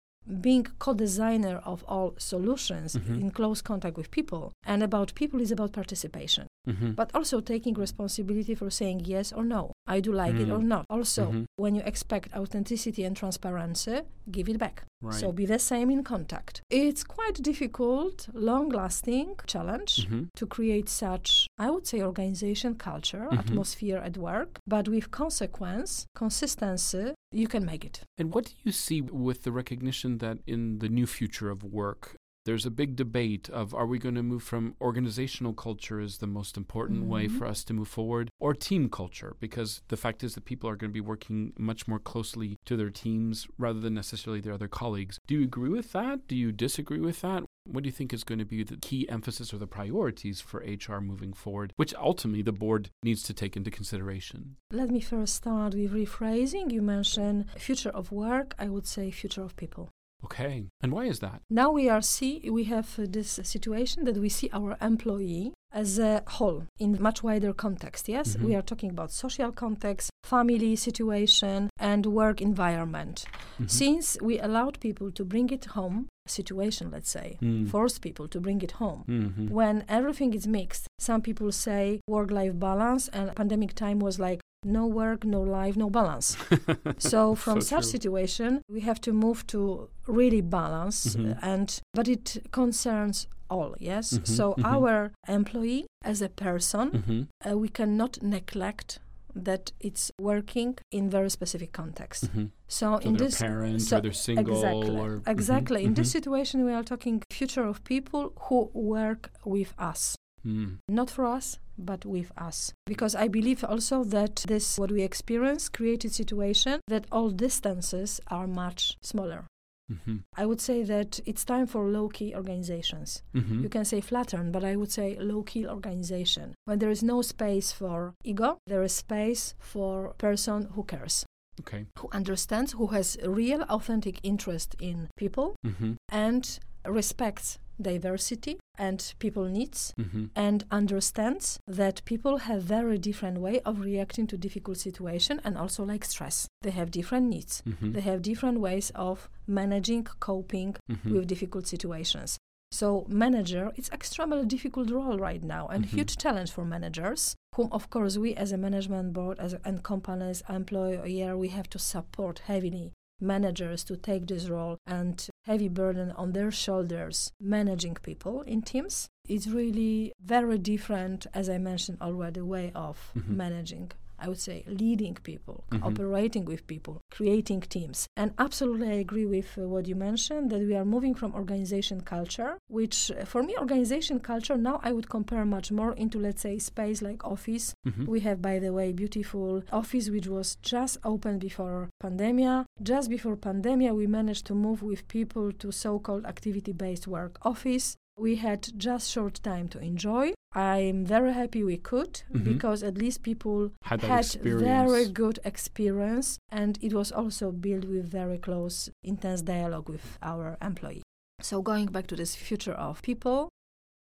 being 0.48 0.66
co-designer 0.80 1.58
of 1.72 1.80
all 1.88 2.10
solutions 2.18 2.90
Mhm. 2.96 3.22
in 3.22 3.28
close 3.32 3.62
contact 3.62 3.96
with 3.98 4.10
people 4.10 4.52
and 4.66 4.82
about 4.82 5.14
people 5.22 5.40
is 5.46 5.52
about 5.52 5.72
participation 5.72 6.46
Mhm. 6.68 6.96
but 6.96 7.08
also 7.18 7.40
taking 7.54 7.76
responsibility 7.76 8.56
for 8.56 8.70
saying 8.80 8.98
yes 9.06 9.28
or 9.38 9.44
no 9.58 9.64
i 9.88 10.00
do 10.00 10.12
like 10.12 10.36
it 10.40 10.50
or 10.50 10.60
Mm. 10.60 10.68
not 10.68 10.86
also 10.90 11.32
Mhm. 11.32 11.46
when 11.58 11.76
you 11.76 11.82
expect 11.86 12.34
authenticity 12.36 13.04
and 13.04 13.16
transparency 13.16 14.02
give 14.32 14.50
it 14.50 14.58
back 14.58 14.84
Right. 15.02 15.20
so 15.20 15.32
be 15.32 15.46
the 15.46 15.60
same 15.60 15.92
in 15.92 16.04
contact 16.04 16.62
it's 16.72 17.04
quite 17.04 17.42
difficult 17.44 18.28
long 18.34 18.70
lasting 18.70 19.36
challenge 19.46 20.08
Mhm. 20.08 20.28
to 20.36 20.46
create 20.48 20.90
such 20.90 21.48
i 21.60 21.70
would 21.70 21.86
say 21.86 22.02
organization 22.02 22.76
culture 22.76 23.28
Mhm. 23.32 23.40
atmosphere 23.40 23.98
at 24.10 24.18
work 24.18 24.58
but 24.68 24.88
with 24.88 25.12
consequence 25.12 26.06
consistency 26.16 27.14
you 27.32 27.48
can 27.48 27.66
make 27.66 27.84
it 27.86 28.02
And 28.18 28.34
what 28.34 28.46
do 28.46 28.52
you 28.64 28.72
see 28.72 29.02
with 29.02 29.44
the 29.44 29.52
recognition 29.52 30.18
that 30.20 30.38
in 30.48 30.80
the 30.80 30.88
new 30.90 31.06
future 31.06 31.50
of 31.52 31.64
work, 31.64 32.16
there's 32.46 32.66
a 32.66 32.72
big 32.72 32.96
debate 32.96 33.50
of 33.50 33.74
are 33.74 33.88
we 33.88 33.98
going 34.00 34.16
to 34.16 34.24
move 34.24 34.44
from 34.44 34.76
organizational 34.80 35.54
culture 35.54 36.00
as 36.00 36.18
the 36.20 36.28
most 36.28 36.58
important 36.58 37.06
way 37.06 37.28
Mhm. 37.28 37.38
for 37.38 37.46
us 37.46 37.64
to 37.66 37.74
move 37.74 37.88
forward 37.88 38.30
or 38.40 38.54
team 38.54 38.90
culture? 38.90 39.36
Because 39.40 39.82
the 39.88 39.98
fact 39.98 40.24
is 40.24 40.36
that 40.36 40.46
people 40.46 40.70
are 40.70 40.76
going 40.76 40.92
to 40.92 40.94
be 40.94 41.02
working 41.02 41.54
much 41.58 41.88
more 41.88 42.00
closely 42.00 42.58
to 42.66 42.78
their 42.78 42.92
teams 42.92 43.48
rather 43.58 43.80
than 43.80 43.94
necessarily 43.96 44.42
their 44.42 44.54
other 44.54 44.68
colleagues. 44.68 45.20
Do 45.28 45.36
you 45.36 45.44
agree 45.44 45.70
with 45.70 45.92
that? 45.94 46.28
Do 46.28 46.36
you 46.36 46.52
disagree 46.52 47.00
with 47.00 47.22
that? 47.22 47.44
What 47.68 47.82
do 47.84 47.88
you 47.88 47.92
think 47.92 48.14
is 48.14 48.24
going 48.24 48.38
to 48.38 48.46
be 48.46 48.64
the 48.64 48.78
key 48.78 49.10
emphasis 49.10 49.52
or 49.52 49.58
the 49.58 49.66
priorities 49.66 50.40
for 50.40 50.60
HR 50.62 51.02
moving 51.02 51.34
forward, 51.34 51.74
which 51.78 51.96
ultimately 51.96 52.44
the 52.44 52.52
board 52.52 52.92
needs 53.02 53.24
to 53.24 53.34
take 53.34 53.58
into 53.58 53.72
consideration? 53.72 54.56
let 54.72 54.90
me 54.92 55.00
first 55.00 55.34
start 55.36 55.74
with 55.74 55.92
rephrasing 55.94 56.72
you 56.72 56.82
mentioned 56.82 57.46
future 57.58 57.90
of 57.90 58.12
work 58.12 58.54
i 58.60 58.68
would 58.68 58.86
say 58.86 59.10
future 59.10 59.42
of 59.42 59.56
people 59.56 59.90
Okay. 60.26 60.56
And 60.82 60.92
why 60.96 61.06
is 61.14 61.20
that? 61.20 61.40
Now 61.50 61.70
we 61.80 61.86
are 61.94 62.02
see 62.16 62.34
we 62.58 62.64
have 62.76 62.90
uh, 63.00 63.06
this 63.18 63.30
situation 63.44 64.06
that 64.08 64.18
we 64.24 64.30
see 64.38 64.50
our 64.60 64.72
employee 64.82 65.54
as 65.82 66.00
a 66.00 66.24
whole 66.38 66.62
in 66.80 66.90
much 67.08 67.20
wider 67.28 67.54
context. 67.66 68.04
Yes, 68.18 68.28
Mhm. 68.36 68.44
we 68.48 68.56
are 68.58 68.66
talking 68.72 68.92
about 68.96 69.12
social 69.26 69.52
context, 69.64 70.10
family 70.24 70.74
situation, 70.88 71.70
and 71.92 72.02
work 72.22 72.38
environment. 72.52 73.16
Mhm. 73.60 73.70
Since 73.82 74.06
we 74.28 74.36
allowed 74.48 74.76
people 74.88 75.10
to 75.18 75.24
bring 75.34 75.50
it 75.58 75.66
home, 75.78 76.00
situation, 76.28 76.86
let's 76.96 77.12
say, 77.18 77.28
Mm. 77.42 77.68
force 77.74 77.96
people 78.08 78.28
to 78.34 78.40
bring 78.46 78.60
it 78.68 78.74
home. 78.84 79.02
Mhm. 79.08 79.50
When 79.60 79.76
everything 79.98 80.32
is 80.40 80.46
mixed, 80.60 80.86
some 81.10 81.22
people 81.22 81.52
say 81.52 81.84
work-life 82.16 82.56
balance, 82.68 83.04
and 83.18 83.26
pandemic 83.36 83.74
time 83.76 84.00
was 84.08 84.16
like 84.28 84.40
no 84.66 84.86
work, 84.88 85.24
no 85.24 85.42
life, 85.42 85.78
no 85.78 85.90
balance. 85.90 86.36
So 86.98 87.36
from 87.36 87.62
So 87.62 87.66
such 87.76 87.84
true. 87.84 87.92
situation, 87.92 88.62
we 88.70 88.82
have 88.82 89.00
to 89.02 89.12
move 89.14 89.46
to 89.48 89.90
really 90.08 90.42
balance, 90.42 91.16
Mhm. 91.16 91.32
uh, 91.32 91.40
and 91.42 91.80
but 91.94 92.08
it 92.08 92.38
concerns 92.52 93.28
all. 93.50 93.76
Yes. 93.80 94.14
Mhm, 94.14 94.26
So 94.28 94.54
mhm. 94.58 94.64
our 94.66 95.12
employee 95.28 95.86
as 96.04 96.22
a 96.22 96.30
person, 96.30 96.92
Mhm. 96.92 97.28
uh, 97.46 97.58
we 97.58 97.70
cannot 97.70 98.22
neglect 98.22 99.00
that 99.44 99.72
it's 99.80 100.12
working 100.20 100.78
in 100.92 101.10
very 101.10 101.30
specific 101.30 101.72
context. 101.74 102.24
Mhm. 102.34 102.52
So, 102.68 103.00
So 103.02 103.08
in 103.10 103.18
this 103.18 103.40
parents 103.42 103.88
so 103.90 104.02
single 104.12 104.54
exactly 104.56 104.98
or 104.98 105.22
exactly 105.28 105.82
Mhm, 105.82 105.86
in 105.88 105.94
this 105.94 106.08
mhm. 106.10 106.12
situation 106.12 106.66
we 106.66 106.74
are 106.74 106.84
talking 106.84 107.22
future 107.30 107.68
of 107.68 107.84
people 107.84 108.32
who 108.48 108.70
work 108.74 109.30
with 109.46 109.74
us 109.78 110.16
Mm. 110.46 110.78
not 110.88 111.10
for 111.10 111.26
us 111.26 111.58
but 111.78 112.06
with 112.06 112.32
us 112.38 112.72
because 112.86 113.16
i 113.16 113.28
believe 113.28 113.64
also 113.64 114.04
that 114.04 114.36
this 114.48 114.78
what 114.78 114.92
we 114.92 115.02
experience 115.02 115.70
created 115.70 116.12
situation 116.14 116.80
that 116.88 117.06
all 117.12 117.30
distances 117.32 118.22
are 118.28 118.48
much 118.48 118.96
smaller 119.02 119.46
Mhm. 119.92 120.24
i 120.36 120.46
would 120.46 120.62
say 120.62 120.84
that 120.84 121.20
it's 121.26 121.46
time 121.46 121.68
for 121.68 121.90
low 121.90 122.08
key 122.10 122.34
organizations 122.36 123.22
Mhm. 123.34 123.62
you 123.64 123.70
can 123.70 123.86
say 123.86 124.02
flatten 124.02 124.52
but 124.52 124.64
i 124.64 124.76
would 124.76 124.92
say 124.92 125.16
low 125.20 125.44
key 125.44 125.68
organization 125.68 126.54
when 126.66 126.80
there 126.80 126.92
is 126.92 127.04
no 127.04 127.22
space 127.22 127.72
for 127.72 128.14
ego 128.24 128.58
there 128.68 128.84
is 128.84 128.94
space 128.94 129.54
for 129.60 130.14
person 130.18 130.60
who 130.76 130.84
cares 130.84 131.26
Okay. 131.62 131.86
who 132.00 132.08
understands 132.12 132.74
who 132.74 132.88
has 132.88 133.18
real 133.24 133.62
authentic 133.70 134.20
interest 134.24 134.76
in 134.80 135.08
people 135.18 135.56
Mhm. 135.66 135.96
and 136.12 136.60
respects 136.86 137.58
diversity 137.82 138.58
and 138.78 139.14
people 139.20 139.46
needs 139.46 139.94
hmm 139.98 140.26
and 140.36 140.64
understands 140.72 141.60
that 141.68 142.04
people 142.06 142.38
have 142.48 142.62
very 142.62 142.98
different 142.98 143.38
way 143.40 143.60
of 143.62 143.80
reacting 143.80 144.28
to 144.28 144.38
difficult 144.38 144.78
situation 144.78 145.40
and 145.46 145.58
also 145.58 145.84
like 145.84 146.04
stress. 146.06 146.48
They 146.62 146.72
have 146.72 146.92
different 146.92 147.28
needs. 147.30 147.62
Hmm 147.80 147.92
they 147.94 148.02
have 148.02 148.22
different 148.22 148.60
ways 148.60 148.92
of 148.96 149.30
managing 149.48 150.04
coping 150.20 150.76
hmm 150.90 151.14
with 151.14 151.28
difficult 151.28 151.68
situations. 151.68 152.38
So 152.72 153.06
manager 153.08 153.72
it's 153.78 153.90
extremely 153.92 154.46
difficult 154.46 154.90
role 154.92 155.18
right 155.30 155.44
now 155.44 155.68
and 155.68 155.86
Mhm. 155.86 155.90
huge 155.96 156.18
challenge 156.18 156.52
for 156.52 156.66
managers 156.66 157.36
whom 157.56 157.70
of 157.72 157.90
course 157.90 158.18
we 158.18 158.30
as 158.44 158.52
a 158.52 158.58
management 158.58 159.14
board 159.14 159.40
as 159.40 159.54
a, 159.54 159.60
and 159.70 159.82
companies 159.84 160.44
employer 160.50 161.38
we 161.44 161.50
have 161.58 161.70
to 161.70 161.80
support 161.80 162.40
heavily 162.52 162.92
managers 163.22 163.84
to 163.84 163.96
take 163.96 164.28
this 164.28 164.50
role 164.50 164.78
and 164.86 165.28
heavy 165.46 165.70
burden 165.70 166.12
on 166.12 166.32
their 166.34 166.52
shoulders 166.52 167.32
managing 167.40 167.96
people 168.04 168.42
in 168.42 168.62
teams 168.62 169.08
it's 169.28 169.48
really 169.48 170.12
very 170.24 170.58
different 170.58 171.26
as 171.34 171.50
i 171.50 171.58
mentioned 171.58 171.98
already 172.02 172.42
way 172.42 172.72
of 172.76 173.12
Mhm. 173.16 173.30
managing 173.30 173.92
i 174.20 174.28
would 174.30 174.40
say 174.40 174.64
leading 174.68 175.16
people 175.30 175.64
Mhm. 175.72 175.82
cooperating 175.82 176.46
with 176.46 176.66
people 176.68 177.02
creating 177.12 177.62
teams 177.62 178.08
and 178.16 178.30
absolutely 178.38 178.88
i 178.90 179.00
agree 179.06 179.26
with 179.26 179.50
uh, 179.58 179.68
what 179.74 179.88
you 179.88 179.96
mentioned 179.96 180.50
that 180.52 180.60
we 180.70 180.76
are 180.76 180.86
moving 180.86 181.14
from 181.14 181.34
organization 181.34 182.02
culture 182.02 182.58
which 182.68 182.98
uh, 183.12 183.26
for 183.26 183.42
me 183.44 183.54
organization 183.58 184.20
culture 184.20 184.58
now 184.58 184.80
i 184.84 184.92
would 184.92 185.10
compare 185.10 185.46
much 185.46 185.72
more 185.72 185.94
into 185.94 186.18
let's 186.20 186.42
say 186.42 186.58
space 186.60 187.02
like 187.02 187.22
office 187.26 187.74
hmm 187.84 188.06
we 188.14 188.20
have, 188.20 188.40
by 188.42 188.60
the 188.60 188.72
way, 188.72 188.92
beautiful 188.94 189.64
office 189.72 190.10
which 190.10 190.28
was 190.28 190.58
just 190.62 190.98
opened 191.04 191.40
before 191.40 191.90
pandemia. 192.04 192.66
Just 192.84 193.10
before 193.10 193.36
pandemia, 193.36 193.92
we 193.96 194.06
managed 194.08 194.46
to 194.46 194.54
move 194.54 194.80
with 194.84 195.08
people 195.08 195.52
to 195.62 195.72
so-called 195.72 196.24
activity-based 196.26 197.08
work 197.08 197.38
office. 197.42 197.96
We 198.18 198.36
had 198.38 198.70
just 198.78 199.12
short 199.12 199.42
time 199.44 199.68
to 199.70 199.80
enjoy. 199.80 200.34
I'm 200.54 201.06
very 201.06 201.34
happy 201.34 201.64
we 201.64 201.78
could 201.78 202.22
Mhm. 202.32 202.46
because 202.46 202.82
at 202.82 202.98
least 202.98 203.24
people 203.24 203.72
Had 203.82 204.02
had 204.04 204.26
very 204.42 205.06
good 205.06 205.40
experience 205.44 206.38
and 206.50 206.78
it 206.82 206.94
was 206.94 207.12
also 207.12 207.52
built 207.52 207.84
with 207.86 208.08
very 208.10 208.38
close, 208.38 208.90
intense 209.04 209.42
dialogue 209.42 209.90
with 209.90 210.18
our 210.22 210.58
employee. 210.62 211.04
So 211.42 211.62
going 211.62 211.88
back 211.88 212.08
to 212.08 212.16
this 212.16 212.36
future 212.36 212.72
of 212.74 213.02
people, 213.02 213.50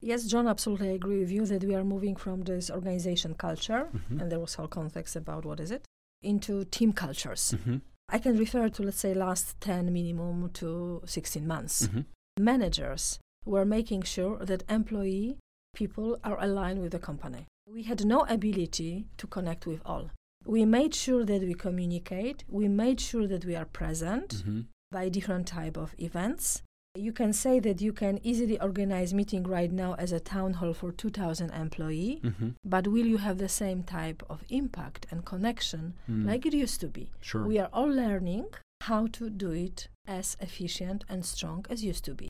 yes, 0.03 0.25
John, 0.27 0.47
absolutely 0.47 0.91
agree 0.91 1.19
with 1.21 1.31
you 1.31 1.47
that 1.47 1.65
we 1.65 1.75
are 1.75 1.85
moving 1.85 2.15
from 2.15 2.43
this 2.43 2.71
organization 2.71 3.35
culture, 3.35 3.89
Mhm. 3.91 4.21
and 4.21 4.31
there 4.31 4.39
was 4.41 4.55
whole 4.55 4.69
context 4.69 5.17
about 5.17 5.47
what 5.47 5.61
is 5.61 5.71
it, 5.71 5.87
into 6.23 6.65
team 6.67 6.93
cultures. 6.93 7.53
hmm 7.53 7.79
I 8.11 8.19
can 8.19 8.37
refer 8.37 8.69
to 8.69 8.83
let's 8.83 9.01
say 9.01 9.15
last 9.15 9.59
10 9.63 9.91
minimum 9.91 10.51
to 10.61 11.01
16 11.07 11.47
months. 11.47 11.87
hmm 11.87 12.01
Managers 12.39 13.19
were 13.45 13.65
making 13.65 14.03
sure 14.03 14.39
that 14.45 14.63
employee 14.69 15.37
people 15.75 16.19
are 16.23 16.41
aligned 16.41 16.81
with 16.81 16.93
the 16.93 16.99
company. 16.99 17.47
We 17.67 17.83
had 17.85 18.05
no 18.05 18.21
ability 18.29 19.07
to 19.17 19.27
connect 19.27 19.67
with 19.67 19.81
all. 19.85 20.11
We 20.47 20.65
made 20.65 20.95
sure 20.95 21.25
that 21.25 21.43
we 21.43 21.55
communicate, 21.55 22.45
we 22.49 22.69
made 22.69 23.01
sure 23.01 23.27
that 23.27 23.45
we 23.45 23.57
are 23.57 23.65
present 23.67 24.43
hmm 24.45 24.61
by 24.93 25.09
different 25.09 25.47
type 25.49 25.77
of 25.77 25.93
events. 25.99 26.63
You 26.95 27.11
can 27.11 27.33
say 27.33 27.59
that 27.59 27.81
you 27.81 27.93
can 27.93 28.21
easily 28.23 28.61
organize 28.61 29.13
meeting 29.13 29.43
right 29.43 29.73
now 29.73 29.95
as 29.95 30.13
a 30.13 30.21
town 30.21 30.53
hall 30.55 30.73
for 30.73 30.93
2000 30.93 31.51
employee, 31.51 32.21
hmm 32.23 32.51
but 32.65 32.87
will 32.87 33.07
you 33.07 33.17
have 33.19 33.39
the 33.39 33.49
same 33.49 33.83
type 33.83 34.23
of 34.31 34.45
impact 34.51 35.07
and 35.11 35.25
connection 35.25 35.95
Mm. 36.09 36.27
like 36.27 36.47
it 36.47 36.55
used 36.55 36.81
to 36.83 36.87
be? 36.89 37.11
Sure. 37.21 37.45
We 37.45 37.59
are 37.59 37.71
all 37.73 37.89
learning 37.91 38.47
how 38.83 39.09
to 39.09 39.31
do 39.31 39.51
it 39.51 39.89
as 40.07 40.37
efficient 40.41 41.05
and 41.09 41.25
strong 41.25 41.65
as 41.69 41.83
used 41.83 42.05
to 42.05 42.15
be. 42.15 42.29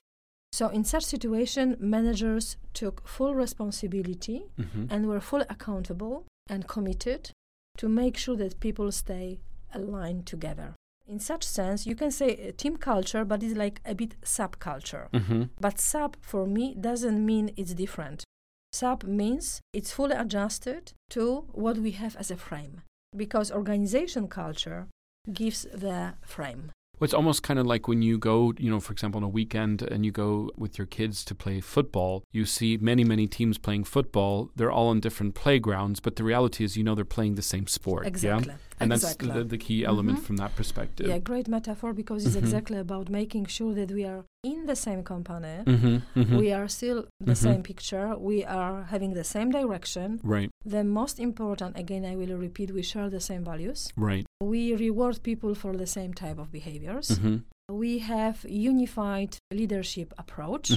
So 0.55 0.69
in 0.69 0.85
such 0.85 1.03
situation, 1.03 1.75
managers 1.81 2.55
took 2.73 3.05
full 3.05 3.35
responsibility 3.35 4.39
hmm 4.55 4.85
and 4.89 5.01
were 5.09 5.19
fully 5.19 5.47
accountable 5.49 6.15
and 6.49 6.65
committed 6.75 7.31
to 7.79 7.89
make 7.89 8.15
sure 8.23 8.37
that 8.37 8.61
people 8.61 8.89
stay 8.91 9.39
aligned 9.73 10.25
together. 10.25 10.69
In 11.13 11.19
such 11.19 11.43
sense, 11.43 11.85
you 11.89 11.95
can 12.01 12.11
say 12.19 12.29
uh, 12.31 12.51
team 12.61 12.77
culture, 12.77 13.25
but 13.25 13.43
it's 13.43 13.57
like 13.65 13.81
a 13.85 13.93
bit 14.01 14.15
subculture. 14.21 15.05
hmm 15.11 15.43
But 15.59 15.75
sub 15.91 16.11
for 16.21 16.43
me 16.47 16.65
doesn't 16.89 17.19
mean 17.31 17.45
it's 17.57 17.73
different. 17.73 18.23
Sub 18.71 19.03
means 19.03 19.59
it's 19.73 19.91
fully 19.91 20.15
adjusted 20.15 20.93
to 21.15 21.23
what 21.63 21.77
we 21.85 21.91
have 22.01 22.15
as 22.15 22.31
a 22.31 22.37
frame 22.47 22.75
because 23.23 23.51
organization 23.51 24.27
culture 24.29 24.87
gives 25.33 25.67
the 25.85 26.13
frame. 26.35 26.71
Well, 26.99 27.05
it's 27.05 27.13
almost 27.13 27.43
kind 27.43 27.59
of 27.59 27.65
like 27.65 27.87
when 27.87 28.01
you 28.01 28.17
go, 28.17 28.53
you 28.57 28.69
know, 28.69 28.79
for 28.79 28.93
example, 28.93 29.19
on 29.19 29.23
a 29.23 29.29
weekend 29.29 29.81
and 29.81 30.05
you 30.05 30.11
go 30.11 30.49
with 30.55 30.77
your 30.77 30.87
kids 30.87 31.25
to 31.25 31.35
play 31.35 31.59
football, 31.59 32.23
you 32.31 32.45
see 32.45 32.77
many, 32.77 33.03
many 33.03 33.27
teams 33.27 33.57
playing 33.57 33.83
football. 33.83 34.49
They're 34.55 34.71
all 34.71 34.87
on 34.87 34.99
different 35.01 35.35
playgrounds, 35.35 35.99
but 35.99 36.15
the 36.15 36.23
reality 36.23 36.63
is, 36.63 36.77
you 36.77 36.83
know, 36.83 36.95
they're 36.95 37.05
playing 37.05 37.35
the 37.35 37.41
same 37.41 37.67
sport. 37.67 38.07
Exactly. 38.07 38.53
Yeah? 38.53 38.57
And 38.79 38.91
exactly. 38.91 39.27
that's 39.29 39.37
the, 39.39 39.43
the 39.45 39.57
key 39.57 39.85
element 39.85 40.19
Mhm. 40.19 40.23
from 40.27 40.37
that 40.37 40.53
perspective. 40.55 41.07
yeah, 41.07 41.19
great 41.19 41.47
metaphor 41.47 41.93
because 41.93 42.25
it's 42.25 42.35
Mhm. 42.35 42.43
exactly 42.43 42.77
about 42.77 43.09
making 43.09 43.45
sure 43.57 43.73
that 43.73 43.89
we 43.91 44.03
are 44.11 44.21
in 44.43 44.65
the 44.65 44.75
same 44.75 45.01
company. 45.03 45.55
hmm 45.65 45.97
hmm 46.13 46.37
We 46.37 46.47
are 46.57 46.67
still 46.67 46.99
the 47.19 47.33
Mhm. 47.35 47.43
same 47.47 47.61
picture. 47.63 48.07
We 48.31 48.37
are 48.59 48.83
having 48.93 49.11
the 49.13 49.23
same 49.23 49.49
direction. 49.59 50.19
Right, 50.23 50.49
The 50.77 50.83
most 50.83 51.19
important, 51.19 51.71
again, 51.83 52.03
I 52.05 52.15
will 52.15 52.35
repeat, 52.47 52.67
we 52.79 52.83
share 52.83 53.09
the 53.09 53.19
same 53.29 53.43
values. 53.51 53.79
right. 54.09 54.25
We 54.55 54.61
reward 54.87 55.15
people 55.23 55.53
for 55.55 55.73
the 55.77 55.87
same 55.97 56.13
type 56.13 56.37
of 56.43 56.47
behaviors. 56.51 57.07
hmm 57.17 57.37
We 57.85 57.91
have 58.13 58.37
unified 58.47 59.31
leadership 59.51 60.13
approach 60.23 60.67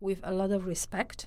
with 0.00 0.20
a 0.22 0.32
lot 0.40 0.50
of 0.52 0.64
respect 0.66 1.18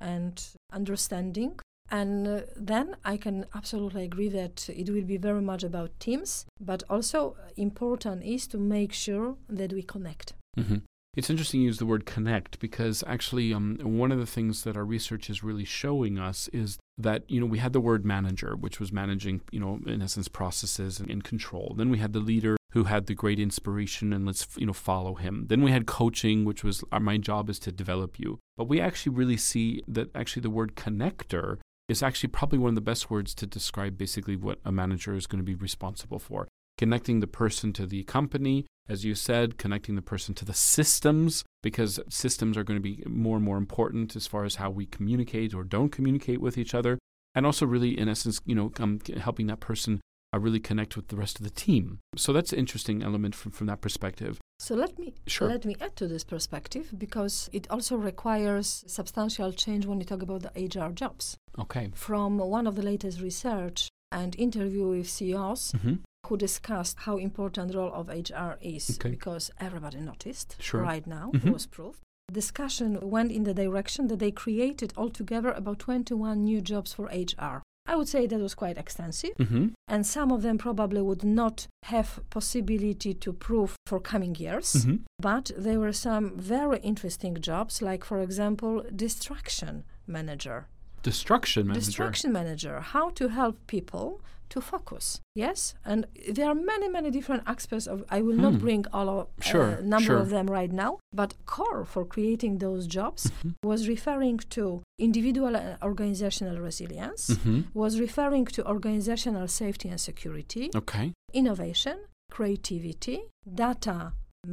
and 0.00 0.34
understanding. 0.72 1.52
And 1.90 2.26
uh, 2.26 2.40
then 2.56 2.96
I 3.04 3.16
can 3.16 3.46
absolutely 3.54 4.04
agree 4.04 4.28
that 4.30 4.68
it 4.68 4.90
will 4.90 5.02
be 5.02 5.16
very 5.16 5.42
much 5.42 5.62
about 5.62 5.98
teams, 6.00 6.46
but 6.60 6.82
also 6.88 7.36
important 7.56 8.24
is 8.24 8.46
to 8.48 8.58
make 8.58 8.92
sure 8.92 9.36
that 9.48 9.72
we 9.72 9.82
connect. 9.82 10.34
hmm 10.56 10.78
It's 11.16 11.30
interesting 11.30 11.60
you 11.60 11.66
use 11.66 11.78
the 11.78 11.86
word 11.86 12.06
connect 12.06 12.58
because 12.58 13.04
actually, 13.06 13.54
um, 13.54 13.78
one 13.82 14.10
of 14.10 14.18
the 14.18 14.26
things 14.26 14.64
that 14.64 14.76
our 14.76 14.84
research 14.84 15.30
is 15.30 15.44
really 15.44 15.64
showing 15.64 16.18
us 16.18 16.48
is 16.52 16.78
that 16.98 17.22
you 17.28 17.38
know 17.40 17.46
we 17.46 17.58
had 17.58 17.72
the 17.72 17.80
word 17.80 18.04
manager, 18.04 18.56
which 18.56 18.80
was 18.80 18.90
managing 18.90 19.42
you 19.52 19.60
know 19.60 19.78
in 19.86 20.02
essence 20.02 20.28
processes 20.28 20.98
and, 21.00 21.10
and 21.10 21.22
control. 21.22 21.74
Then 21.76 21.90
we 21.90 21.98
had 21.98 22.12
the 22.12 22.26
leader 22.32 22.56
who 22.72 22.84
had 22.84 23.06
the 23.06 23.14
great 23.14 23.38
inspiration 23.38 24.12
and 24.12 24.26
let's 24.26 24.48
you 24.56 24.66
know 24.66 24.72
follow 24.72 25.14
him. 25.14 25.46
Then 25.46 25.62
we 25.62 25.70
had 25.70 25.86
coaching, 25.86 26.44
which 26.44 26.64
was 26.64 26.82
my 27.00 27.16
job 27.18 27.48
is 27.48 27.60
to 27.60 27.70
develop 27.70 28.18
you. 28.18 28.40
But 28.56 28.68
we 28.68 28.80
actually 28.80 29.14
really 29.14 29.36
see 29.36 29.82
that 29.86 30.08
actually 30.16 30.42
the 30.42 30.56
word 30.58 30.74
connector 30.74 31.58
is 31.88 32.02
actually 32.02 32.30
probably 32.30 32.58
one 32.58 32.70
of 32.70 32.74
the 32.74 32.80
best 32.80 33.10
words 33.10 33.34
to 33.34 33.46
describe 33.46 33.98
basically 33.98 34.36
what 34.36 34.58
a 34.64 34.72
manager 34.72 35.14
is 35.14 35.26
going 35.26 35.40
to 35.40 35.44
be 35.44 35.54
responsible 35.54 36.18
for 36.18 36.48
connecting 36.76 37.20
the 37.20 37.26
person 37.26 37.72
to 37.72 37.86
the 37.86 38.02
company, 38.04 38.66
as 38.88 39.04
you 39.04 39.14
said, 39.14 39.58
connecting 39.58 39.94
the 39.94 40.02
person 40.02 40.34
to 40.34 40.44
the 40.44 40.54
systems, 40.54 41.44
because 41.62 42.00
systems 42.08 42.56
are 42.56 42.64
going 42.64 42.78
to 42.78 42.82
be 42.82 43.02
more 43.06 43.36
and 43.36 43.44
more 43.44 43.56
important 43.56 44.16
as 44.16 44.26
far 44.26 44.44
as 44.44 44.56
how 44.56 44.70
we 44.70 44.86
communicate 44.86 45.54
or 45.54 45.64
don't 45.64 45.90
communicate 45.90 46.40
with 46.40 46.58
each 46.58 46.74
other. 46.74 46.98
And 47.34 47.46
also, 47.46 47.66
really, 47.66 47.98
in 47.98 48.08
essence, 48.08 48.40
you 48.44 48.54
know, 48.54 48.72
um, 48.78 49.00
helping 49.18 49.46
that 49.48 49.60
person 49.60 50.00
uh, 50.34 50.38
really 50.38 50.60
connect 50.60 50.96
with 50.96 51.08
the 51.08 51.16
rest 51.16 51.38
of 51.38 51.44
the 51.44 51.50
team. 51.50 51.98
So 52.16 52.32
that's 52.32 52.52
an 52.52 52.58
interesting 52.58 53.02
element 53.02 53.34
from, 53.34 53.52
from 53.52 53.66
that 53.68 53.80
perspective. 53.80 54.38
So 54.58 54.74
let 54.74 54.98
me 54.98 55.14
Sure. 55.26 55.48
let 55.48 55.64
me 55.64 55.76
add 55.80 55.96
to 55.96 56.06
this 56.08 56.24
perspective 56.24 56.92
because 56.98 57.50
it 57.52 57.66
also 57.70 57.96
requires 57.96 58.84
substantial 58.86 59.52
change 59.52 59.86
when 59.86 59.98
you 60.00 60.06
talk 60.06 60.22
about 60.22 60.42
the 60.42 60.52
HR 60.68 60.90
jobs. 60.92 61.36
Okay. 61.58 61.90
From 61.94 62.38
one 62.38 62.66
of 62.66 62.74
the 62.76 62.82
latest 62.82 63.20
research 63.20 63.88
and 64.12 64.34
interview 64.38 64.86
with 64.88 65.08
CEOs 65.08 65.72
hmm 65.82 65.94
who 66.28 66.38
discussed 66.38 66.96
how 67.00 67.18
important 67.18 67.74
role 67.74 67.92
of 67.92 68.08
HR 68.08 68.56
is 68.62 68.96
Okay. 68.98 69.10
because 69.10 69.50
everybody 69.60 69.98
noticed 70.00 70.56
Sure. 70.58 70.80
right 70.80 71.06
now 71.06 71.30
Mhm. 71.34 71.46
it 71.48 71.52
was 71.52 71.66
proved. 71.66 72.00
Discussion 72.32 72.98
went 73.10 73.30
in 73.30 73.44
the 73.44 73.52
direction 73.52 74.06
that 74.08 74.18
they 74.20 74.30
created 74.30 74.94
altogether 74.96 75.50
about 75.52 75.78
21 75.80 76.42
new 76.44 76.60
jobs 76.62 76.94
for 76.94 77.06
HR. 77.12 77.62
I 77.86 77.96
would 77.96 78.08
say 78.08 78.26
that 78.26 78.40
was 78.40 78.54
quite 78.54 78.78
extensive. 78.78 79.36
Hmm 79.36 79.68
and 79.86 80.06
some 80.06 80.32
of 80.32 80.42
them 80.42 80.56
probably 80.58 81.02
would 81.02 81.22
not 81.22 81.66
have 81.84 82.18
possibility 82.30 83.12
to 83.14 83.32
prove 83.32 83.76
for 83.86 84.00
coming 84.00 84.34
years. 84.34 84.84
Hmm 84.84 84.96
but 85.18 85.50
there 85.56 85.80
were 85.80 85.92
some 85.92 86.36
very 86.36 86.78
interesting 86.80 87.34
jobs 87.40 87.80
like 87.82 88.04
for 88.04 88.20
example 88.20 88.82
distraction 88.94 89.84
manager 90.06 90.68
Destruction 91.10 91.62
manager. 91.68 91.86
distraction 91.86 92.30
manager 92.40 92.74
how 92.94 93.06
to 93.18 93.24
help 93.28 93.54
people 93.74 94.06
to 94.52 94.58
focus 94.60 95.04
yes 95.44 95.74
and 95.90 96.00
there 96.36 96.48
are 96.52 96.58
many 96.72 96.86
many 96.96 97.10
different 97.16 97.42
aspects 97.54 97.86
of 97.92 97.98
i 98.16 98.18
will 98.26 98.36
Hmm. 98.38 98.46
not 98.46 98.54
bring 98.66 98.82
all 98.96 99.08
of 99.18 99.26
Sure, 99.50 99.70
uh, 99.78 99.80
number 99.94 100.14
sure. 100.14 100.22
of 100.24 100.28
them 100.36 100.46
right 100.58 100.72
now 100.84 100.92
but 101.20 101.30
core 101.54 101.84
for 101.92 102.02
creating 102.14 102.52
those 102.66 102.82
jobs 102.98 103.22
Mhm. 103.30 103.52
was 103.70 103.80
referring 103.94 104.38
to 104.56 104.64
individual 105.08 105.52
and 105.62 105.70
organizational 105.90 106.56
resilience 106.68 107.22
hmm 107.44 107.60
was 107.82 107.92
referring 108.06 108.46
to 108.56 108.60
organizational 108.74 109.46
safety 109.62 109.88
and 109.92 110.00
security 110.10 110.64
Okay. 110.80 111.06
innovation 111.40 111.96
creativity 112.36 113.18
data 113.64 113.98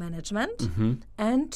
management 0.05 0.57
hmm 0.75 0.93
and 1.31 1.49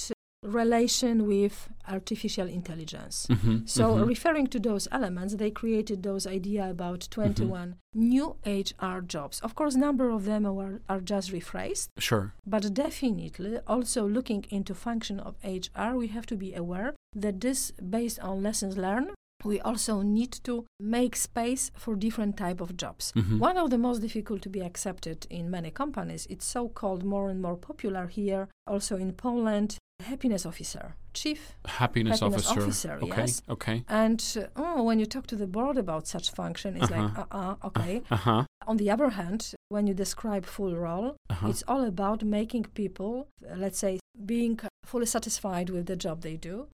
relation 0.45 1.27
with 1.27 1.69
artificial 1.87 2.47
intelligence. 2.47 3.27
Mm-hmm. 3.29 3.65
So, 3.65 3.83
mm-hmm. 3.95 4.05
referring 4.05 4.47
to 4.47 4.59
those 4.59 4.87
elements, 4.91 5.35
they 5.35 5.51
created 5.51 6.03
those 6.03 6.25
idea 6.27 6.69
about 6.69 7.07
21 7.11 7.75
new 7.93 8.35
HR 8.45 8.99
jobs. 9.05 9.39
Of 9.41 9.55
course, 9.55 9.75
number 9.75 10.09
of 10.09 10.25
them 10.25 10.45
are, 10.45 10.81
are 10.89 11.01
just 11.01 11.31
rephrased, 11.31 11.89
sure. 11.99 12.33
but 12.45 12.73
definitely 12.73 13.59
also 13.67 14.07
looking 14.07 14.45
into 14.49 14.73
function 14.73 15.19
of 15.19 15.35
HR, 15.43 15.95
we 15.95 16.07
have 16.07 16.25
to 16.27 16.35
be 16.35 16.53
aware 16.53 16.93
that 17.15 17.41
this 17.41 17.71
based 17.71 18.19
on 18.19 18.43
lessons 18.43 18.77
learned 18.77 19.11
we 19.43 19.59
also 19.61 20.01
need 20.01 20.31
to 20.31 20.65
make 20.79 21.15
space 21.15 21.69
for 21.77 21.95
different 21.95 22.35
type 22.37 22.59
of 22.61 22.75
jobs 22.77 23.11
Mhm. 23.15 23.37
one 23.39 23.57
of 23.57 23.69
the 23.69 23.77
most 23.77 23.99
difficult 24.01 24.41
to 24.41 24.49
be 24.49 24.61
accepted 24.61 25.27
in 25.29 25.51
many 25.51 25.69
companies 25.71 26.25
it's 26.29 26.45
so 26.45 26.67
called 26.67 27.03
more 27.03 27.29
and 27.29 27.41
more 27.41 27.55
popular 27.57 28.07
here 28.07 28.47
also 28.65 28.95
in 28.97 29.11
poland 29.13 29.77
happiness 30.05 30.45
officer 30.45 30.95
chief 31.13 31.53
Happiness, 31.65 32.19
Happiness 32.19 32.45
officer. 32.47 32.61
officer, 32.61 32.99
okay. 33.03 33.21
yes. 33.21 33.41
Okay. 33.49 33.83
and 33.87 34.37
uh, 34.37 34.45
oh, 34.55 34.83
when 34.83 34.99
you 34.99 35.05
talk 35.05 35.25
to 35.27 35.35
the 35.35 35.47
board 35.47 35.77
about 35.77 36.07
such 36.07 36.31
function 36.31 36.75
it's 36.77 36.91
like 36.91 36.99
Uh-huh. 37.01 37.25
uh-uh 37.31 37.67
okay 37.67 38.01
Uh 38.11 38.15
huh. 38.17 38.43
on 38.67 38.77
the 38.77 38.91
other 38.91 39.09
hand 39.11 39.53
when 39.69 39.87
you 39.87 39.93
describe 39.93 40.45
full 40.45 40.75
role 40.75 41.15
Uh-huh. 41.29 41.47
it's 41.47 41.63
all 41.67 41.83
about 41.85 42.23
making 42.23 42.65
people 42.73 43.27
uh, 43.49 43.55
let's 43.55 43.79
say 43.79 43.99
being 44.25 44.59
fully 44.85 45.05
satisfied 45.05 45.69
with 45.69 45.85
the 45.85 45.95
job 45.95 46.21
they 46.21 46.35
do 46.37 46.67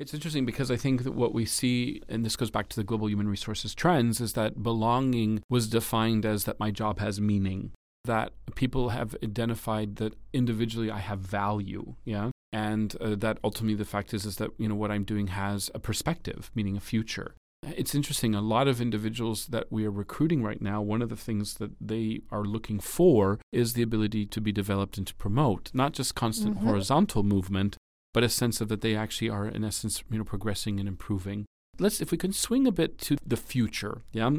It's 0.00 0.14
interesting 0.14 0.46
because 0.46 0.70
I 0.70 0.78
think 0.84 0.96
that 1.04 1.12
what 1.22 1.34
we 1.38 1.44
see, 1.44 2.00
and 2.08 2.24
this 2.24 2.34
goes 2.40 2.50
back 2.50 2.66
to 2.70 2.76
the 2.80 2.84
global 2.90 3.06
human 3.12 3.28
resources 3.28 3.74
trends, 3.74 4.18
is 4.26 4.32
that 4.32 4.62
belonging 4.70 5.32
was 5.50 5.68
defined 5.68 6.24
as 6.24 6.44
that 6.46 6.58
my 6.64 6.70
job 6.82 6.94
has 7.04 7.20
meaning, 7.20 7.60
that 8.04 8.32
people 8.54 8.90
have 8.90 9.14
identified 9.22 9.96
that 9.96 10.14
individually 10.32 10.90
I 10.90 10.98
have 10.98 11.20
value, 11.20 11.94
yeah, 12.04 12.30
and 12.52 12.96
uh, 13.00 13.14
that 13.16 13.38
ultimately 13.44 13.74
the 13.76 13.84
fact 13.84 14.14
is 14.14 14.24
is 14.24 14.36
that 14.36 14.50
you 14.58 14.68
know 14.68 14.74
what 14.74 14.90
I'm 14.90 15.04
doing 15.04 15.28
has 15.28 15.70
a 15.74 15.78
perspective, 15.78 16.50
meaning 16.54 16.76
a 16.76 16.80
future. 16.80 17.34
It's 17.76 17.94
interesting. 17.94 18.34
A 18.34 18.40
lot 18.40 18.68
of 18.68 18.80
individuals 18.80 19.46
that 19.48 19.66
we 19.70 19.84
are 19.84 19.90
recruiting 19.90 20.42
right 20.42 20.62
now, 20.62 20.80
one 20.80 21.02
of 21.02 21.10
the 21.10 21.16
things 21.16 21.54
that 21.54 21.72
they 21.80 22.22
are 22.30 22.42
looking 22.42 22.80
for 22.80 23.38
is 23.52 23.74
the 23.74 23.82
ability 23.82 24.24
to 24.26 24.40
be 24.40 24.50
developed 24.50 24.96
and 24.96 25.06
to 25.06 25.14
promote, 25.16 25.70
not 25.74 25.92
just 25.92 26.14
constant 26.14 26.56
Mhm. 26.56 26.62
horizontal 26.64 27.22
movement, 27.22 27.76
but 28.14 28.24
a 28.24 28.28
sense 28.30 28.60
of 28.62 28.68
that 28.68 28.80
they 28.80 28.96
actually 28.96 29.28
are 29.28 29.46
in 29.46 29.62
essence 29.62 30.02
you 30.10 30.18
know 30.18 30.24
progressing 30.24 30.80
and 30.80 30.88
improving 30.88 31.44
let's 31.78 32.00
if 32.00 32.10
we 32.10 32.18
can 32.18 32.32
swing 32.32 32.66
a 32.66 32.72
bit 32.72 32.98
to 32.98 33.16
the 33.24 33.36
future 33.36 34.02
yeah 34.12 34.30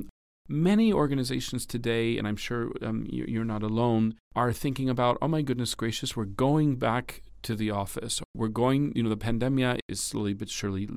many 0.51 0.91
organizations 0.91 1.65
today 1.65 2.17
and 2.17 2.27
i'm 2.27 2.35
sure 2.35 2.71
um, 2.81 3.05
you- 3.09 3.25
you're 3.27 3.45
not 3.45 3.63
alone 3.63 4.15
are 4.35 4.51
thinking 4.51 4.89
about 4.89 5.17
oh 5.21 5.27
my 5.27 5.41
goodness 5.41 5.73
gracious 5.75 6.15
we're 6.15 6.25
going 6.25 6.75
back 6.75 7.21
to 7.43 7.55
the 7.55 7.71
office. 7.71 8.21
We're 8.35 8.47
going 8.47 8.93
you 8.95 9.03
know 9.03 9.09
the 9.09 9.17
pandemic 9.17 9.81
is 9.87 9.99
slowly 9.99 10.33
but 10.33 10.49
surely 10.49 10.87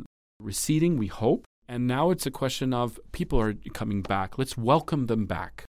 receding 0.40 0.98
we 0.98 1.06
hope. 1.06 1.44
And 1.66 1.86
now 1.86 2.10
it's 2.10 2.26
a 2.26 2.30
question 2.30 2.74
of 2.74 3.00
people 3.12 3.40
are 3.40 3.54
coming 3.72 4.02
back. 4.02 4.36
Let's 4.36 4.56
welcome 4.56 5.06
them 5.06 5.24
back. 5.24 5.64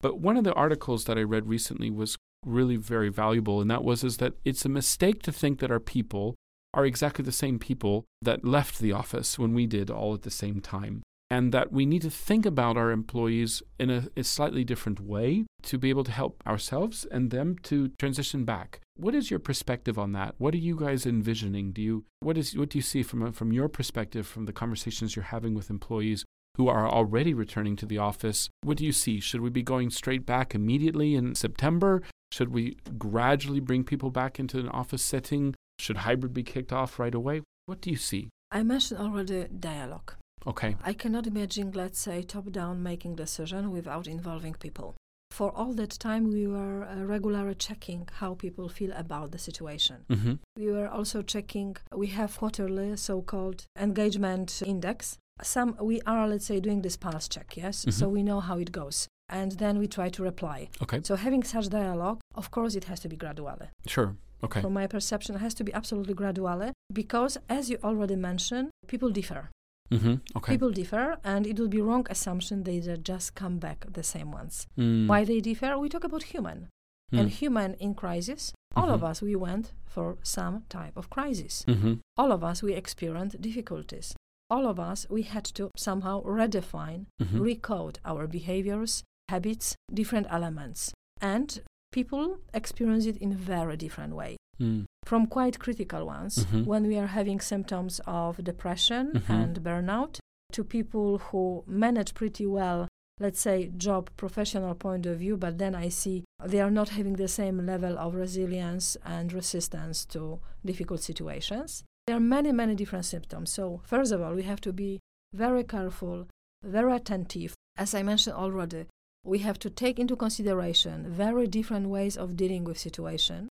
But 0.00 0.20
one 0.20 0.36
of 0.36 0.44
the 0.44 0.52
articles 0.52 1.04
that 1.06 1.18
i 1.18 1.22
read 1.22 1.48
recently 1.48 1.90
was 1.90 2.16
really 2.46 2.76
very 2.76 3.08
valuable 3.08 3.60
and 3.60 3.70
that 3.70 3.82
was 3.82 4.04
is 4.04 4.18
that 4.18 4.34
it's 4.44 4.64
a 4.64 4.68
mistake 4.68 5.22
to 5.22 5.32
think 5.32 5.58
that 5.58 5.70
our 5.70 5.80
people 5.80 6.34
are 6.74 6.86
exactly 6.86 7.24
the 7.24 7.32
same 7.32 7.58
people 7.58 8.04
that 8.22 8.44
left 8.44 8.78
the 8.78 8.92
office 8.92 9.38
when 9.38 9.54
we 9.54 9.66
did 9.66 9.90
all 9.90 10.14
at 10.14 10.22
the 10.22 10.30
same 10.30 10.60
time. 10.60 11.02
And 11.30 11.52
that 11.52 11.70
we 11.70 11.84
need 11.84 12.02
to 12.02 12.10
think 12.10 12.46
about 12.46 12.78
our 12.78 12.90
employees 12.90 13.62
in 13.78 13.90
a, 13.90 14.08
a, 14.16 14.24
slightly 14.24 14.64
different 14.64 14.98
way 14.98 15.44
to 15.62 15.76
be 15.76 15.90
able 15.90 16.04
to 16.04 16.10
help 16.10 16.42
ourselves 16.46 17.06
and 17.10 17.30
them 17.30 17.56
to 17.64 17.88
transition 17.98 18.46
back. 18.46 18.80
What 18.96 19.14
is 19.14 19.30
your 19.30 19.38
perspective 19.38 19.98
on 19.98 20.12
that? 20.12 20.36
What 20.38 20.54
are 20.54 20.64
you 20.68 20.74
guys 20.74 21.04
envisioning? 21.04 21.72
Do 21.72 21.82
you 21.82 22.04
what 22.20 22.38
is 22.38 22.56
what 22.56 22.70
do 22.70 22.78
you 22.78 22.82
see 22.82 23.02
from 23.02 23.30
from 23.32 23.52
your 23.52 23.68
perspective 23.68 24.26
from 24.26 24.46
the 24.46 24.54
conversations 24.54 25.16
you're 25.16 25.24
having 25.36 25.54
with 25.54 25.68
employees 25.68 26.24
who 26.56 26.66
are 26.68 26.88
already 26.88 27.34
returning 27.34 27.76
to 27.76 27.86
the 27.86 27.98
office? 27.98 28.48
What 28.62 28.78
do 28.78 28.84
you 28.84 28.92
see? 28.92 29.20
Should 29.20 29.42
we 29.42 29.50
be 29.50 29.62
going 29.62 29.90
straight 29.90 30.26
back 30.26 30.54
immediately 30.54 31.14
in 31.14 31.34
September? 31.34 32.02
Should 32.32 32.52
we 32.52 32.76
gradually 32.98 33.60
bring 33.60 33.84
people 33.84 34.10
back 34.10 34.40
into 34.40 34.58
an 34.58 34.68
office 34.70 35.02
setting? 35.02 35.54
Should 35.78 35.98
hybrid 35.98 36.34
be 36.34 36.42
kicked 36.42 36.72
off 36.72 36.98
right 36.98 37.14
away? 37.14 37.42
What 37.66 37.80
do 37.80 37.90
you 37.90 37.96
see? 37.96 38.28
I 38.50 38.62
mentioned 38.62 39.00
already 39.00 39.46
dialogue. 39.46 40.14
Okay. 40.46 40.76
I 40.84 40.92
cannot 40.92 41.26
imagine, 41.26 41.72
let's 41.72 41.98
say, 42.00 42.22
top 42.22 42.50
down 42.52 42.82
making 42.82 43.16
decision 43.16 43.70
without 43.70 44.06
involving 44.06 44.54
people. 44.54 44.94
For 45.30 45.52
all 45.54 45.72
that 45.74 45.90
time, 45.90 46.32
we 46.32 46.46
were 46.46 46.84
uh, 46.84 47.04
regularly 47.04 47.54
checking 47.54 48.08
how 48.14 48.34
people 48.34 48.68
feel 48.68 48.92
about 48.92 49.30
the 49.30 49.38
situation. 49.38 49.96
Mm-hmm. 50.08 50.34
We 50.56 50.70
were 50.72 50.88
also 50.88 51.22
checking, 51.22 51.76
we 51.94 52.08
have 52.08 52.36
quarterly 52.38 52.96
so 52.96 53.20
called 53.22 53.64
engagement 53.78 54.62
index. 54.64 55.18
Some, 55.42 55.76
we 55.80 56.00
are, 56.06 56.26
let's 56.26 56.46
say, 56.46 56.60
doing 56.60 56.82
this 56.82 56.96
pulse 56.96 57.28
check, 57.28 57.56
yes? 57.56 57.84
Mhm. 57.84 57.92
So 57.92 58.08
we 58.08 58.22
know 58.22 58.40
how 58.40 58.58
it 58.58 58.72
goes. 58.72 59.06
And 59.28 59.52
then 59.52 59.78
we 59.78 59.86
try 59.86 60.08
to 60.08 60.22
reply. 60.22 60.70
Okay. 60.82 61.00
So 61.04 61.14
having 61.14 61.42
such 61.44 61.68
dialogue, 61.68 62.20
of 62.34 62.50
course, 62.50 62.74
it 62.74 62.84
has 62.84 62.98
to 63.00 63.08
be 63.08 63.16
gradually. 63.16 63.68
Sure. 63.86 64.16
Okay. 64.42 64.62
From 64.62 64.72
my 64.72 64.86
perception, 64.86 65.34
it 65.36 65.40
has 65.40 65.54
to 65.54 65.64
be 65.64 65.72
absolutely 65.74 66.14
gradually 66.14 66.72
because, 66.92 67.36
as 67.48 67.68
you 67.70 67.78
already 67.84 68.16
mentioned, 68.16 68.70
people 68.86 69.10
differ. 69.10 69.50
Mm-hmm. 69.90 70.14
Okay. 70.36 70.52
People 70.52 70.70
differ, 70.70 71.16
and 71.24 71.46
it 71.46 71.58
would 71.58 71.70
be 71.70 71.80
wrong 71.80 72.06
assumption 72.10 72.62
they 72.64 72.78
just 73.02 73.34
come 73.34 73.58
back 73.58 73.86
the 73.92 74.02
same 74.02 74.30
ones. 74.32 74.66
Mm. 74.78 75.06
Why 75.08 75.24
they 75.24 75.40
differ? 75.40 75.78
We 75.78 75.88
talk 75.88 76.04
about 76.04 76.24
human, 76.24 76.68
Mm. 77.12 77.20
and 77.20 77.30
human 77.30 77.74
in 77.74 77.94
crisis. 77.94 78.52
All 78.76 78.90
of 78.90 79.00
Mhm. 79.00 79.08
us 79.10 79.22
we 79.22 79.34
went 79.34 79.72
for 79.86 80.18
some 80.22 80.64
type 80.68 80.94
of 80.96 81.08
crisis. 81.08 81.64
Mm-hmm. 81.66 81.94
All 82.18 82.32
of 82.32 82.44
us 82.44 82.62
we 82.62 82.74
experienced 82.74 83.40
difficulties. 83.40 84.14
All 84.50 84.66
of 84.66 84.78
us 84.78 85.06
we 85.08 85.22
had 85.22 85.44
to 85.56 85.70
somehow 85.76 86.22
redefine, 86.22 87.06
Mhm. 87.22 87.40
recode 87.40 87.96
our 88.04 88.26
behaviors, 88.26 89.04
habits, 89.30 89.74
different 89.92 90.26
elements, 90.30 90.92
and 91.20 91.62
people 91.92 92.38
experience 92.52 93.06
it 93.06 93.16
in 93.16 93.34
very 93.34 93.76
different 93.76 94.14
way 94.14 94.36
Mm. 94.60 94.84
from 95.04 95.26
quite 95.26 95.58
critical 95.58 96.04
ones 96.06 96.44
Mhm. 96.44 96.66
when 96.66 96.86
we 96.86 96.98
are 96.98 97.06
having 97.06 97.40
symptoms 97.40 98.00
of 98.06 98.42
depression 98.42 99.12
Mhm. 99.12 99.30
and 99.30 99.62
burnout 99.62 100.18
to 100.52 100.64
people 100.64 101.18
who 101.18 101.62
manage 101.66 102.12
pretty 102.14 102.44
well 102.46 102.88
let's 103.20 103.40
say 103.40 103.70
job 103.76 104.10
professional 104.16 104.74
point 104.74 105.06
of 105.06 105.18
view 105.18 105.36
but 105.36 105.58
then 105.58 105.74
i 105.74 105.88
see 105.88 106.24
they 106.44 106.60
are 106.60 106.70
not 106.70 106.88
having 106.90 107.14
the 107.16 107.28
same 107.28 107.64
level 107.66 107.98
of 107.98 108.14
resilience 108.14 108.96
and 109.04 109.32
resistance 109.32 110.04
to 110.04 110.40
difficult 110.64 111.00
situations 111.00 111.84
there 112.06 112.16
are 112.16 112.20
many 112.36 112.52
many 112.52 112.74
different 112.74 113.04
symptoms 113.04 113.50
so 113.50 113.80
first 113.84 114.12
of 114.12 114.20
all 114.20 114.34
we 114.34 114.42
have 114.44 114.60
to 114.60 114.72
be 114.72 114.98
very 115.34 115.64
careful 115.64 116.26
very 116.64 116.92
attentive 116.94 117.54
as 117.76 117.94
i 117.94 118.02
mentioned 118.02 118.36
already 118.36 118.86
we 119.24 119.38
have 119.40 119.58
to 119.58 119.68
take 119.70 119.98
into 119.98 120.16
consideration 120.16 121.06
very 121.10 121.46
different 121.46 121.88
ways 121.88 122.16
of 122.16 122.36
dealing 122.36 122.64
with 122.64 122.78
situation 122.78 123.47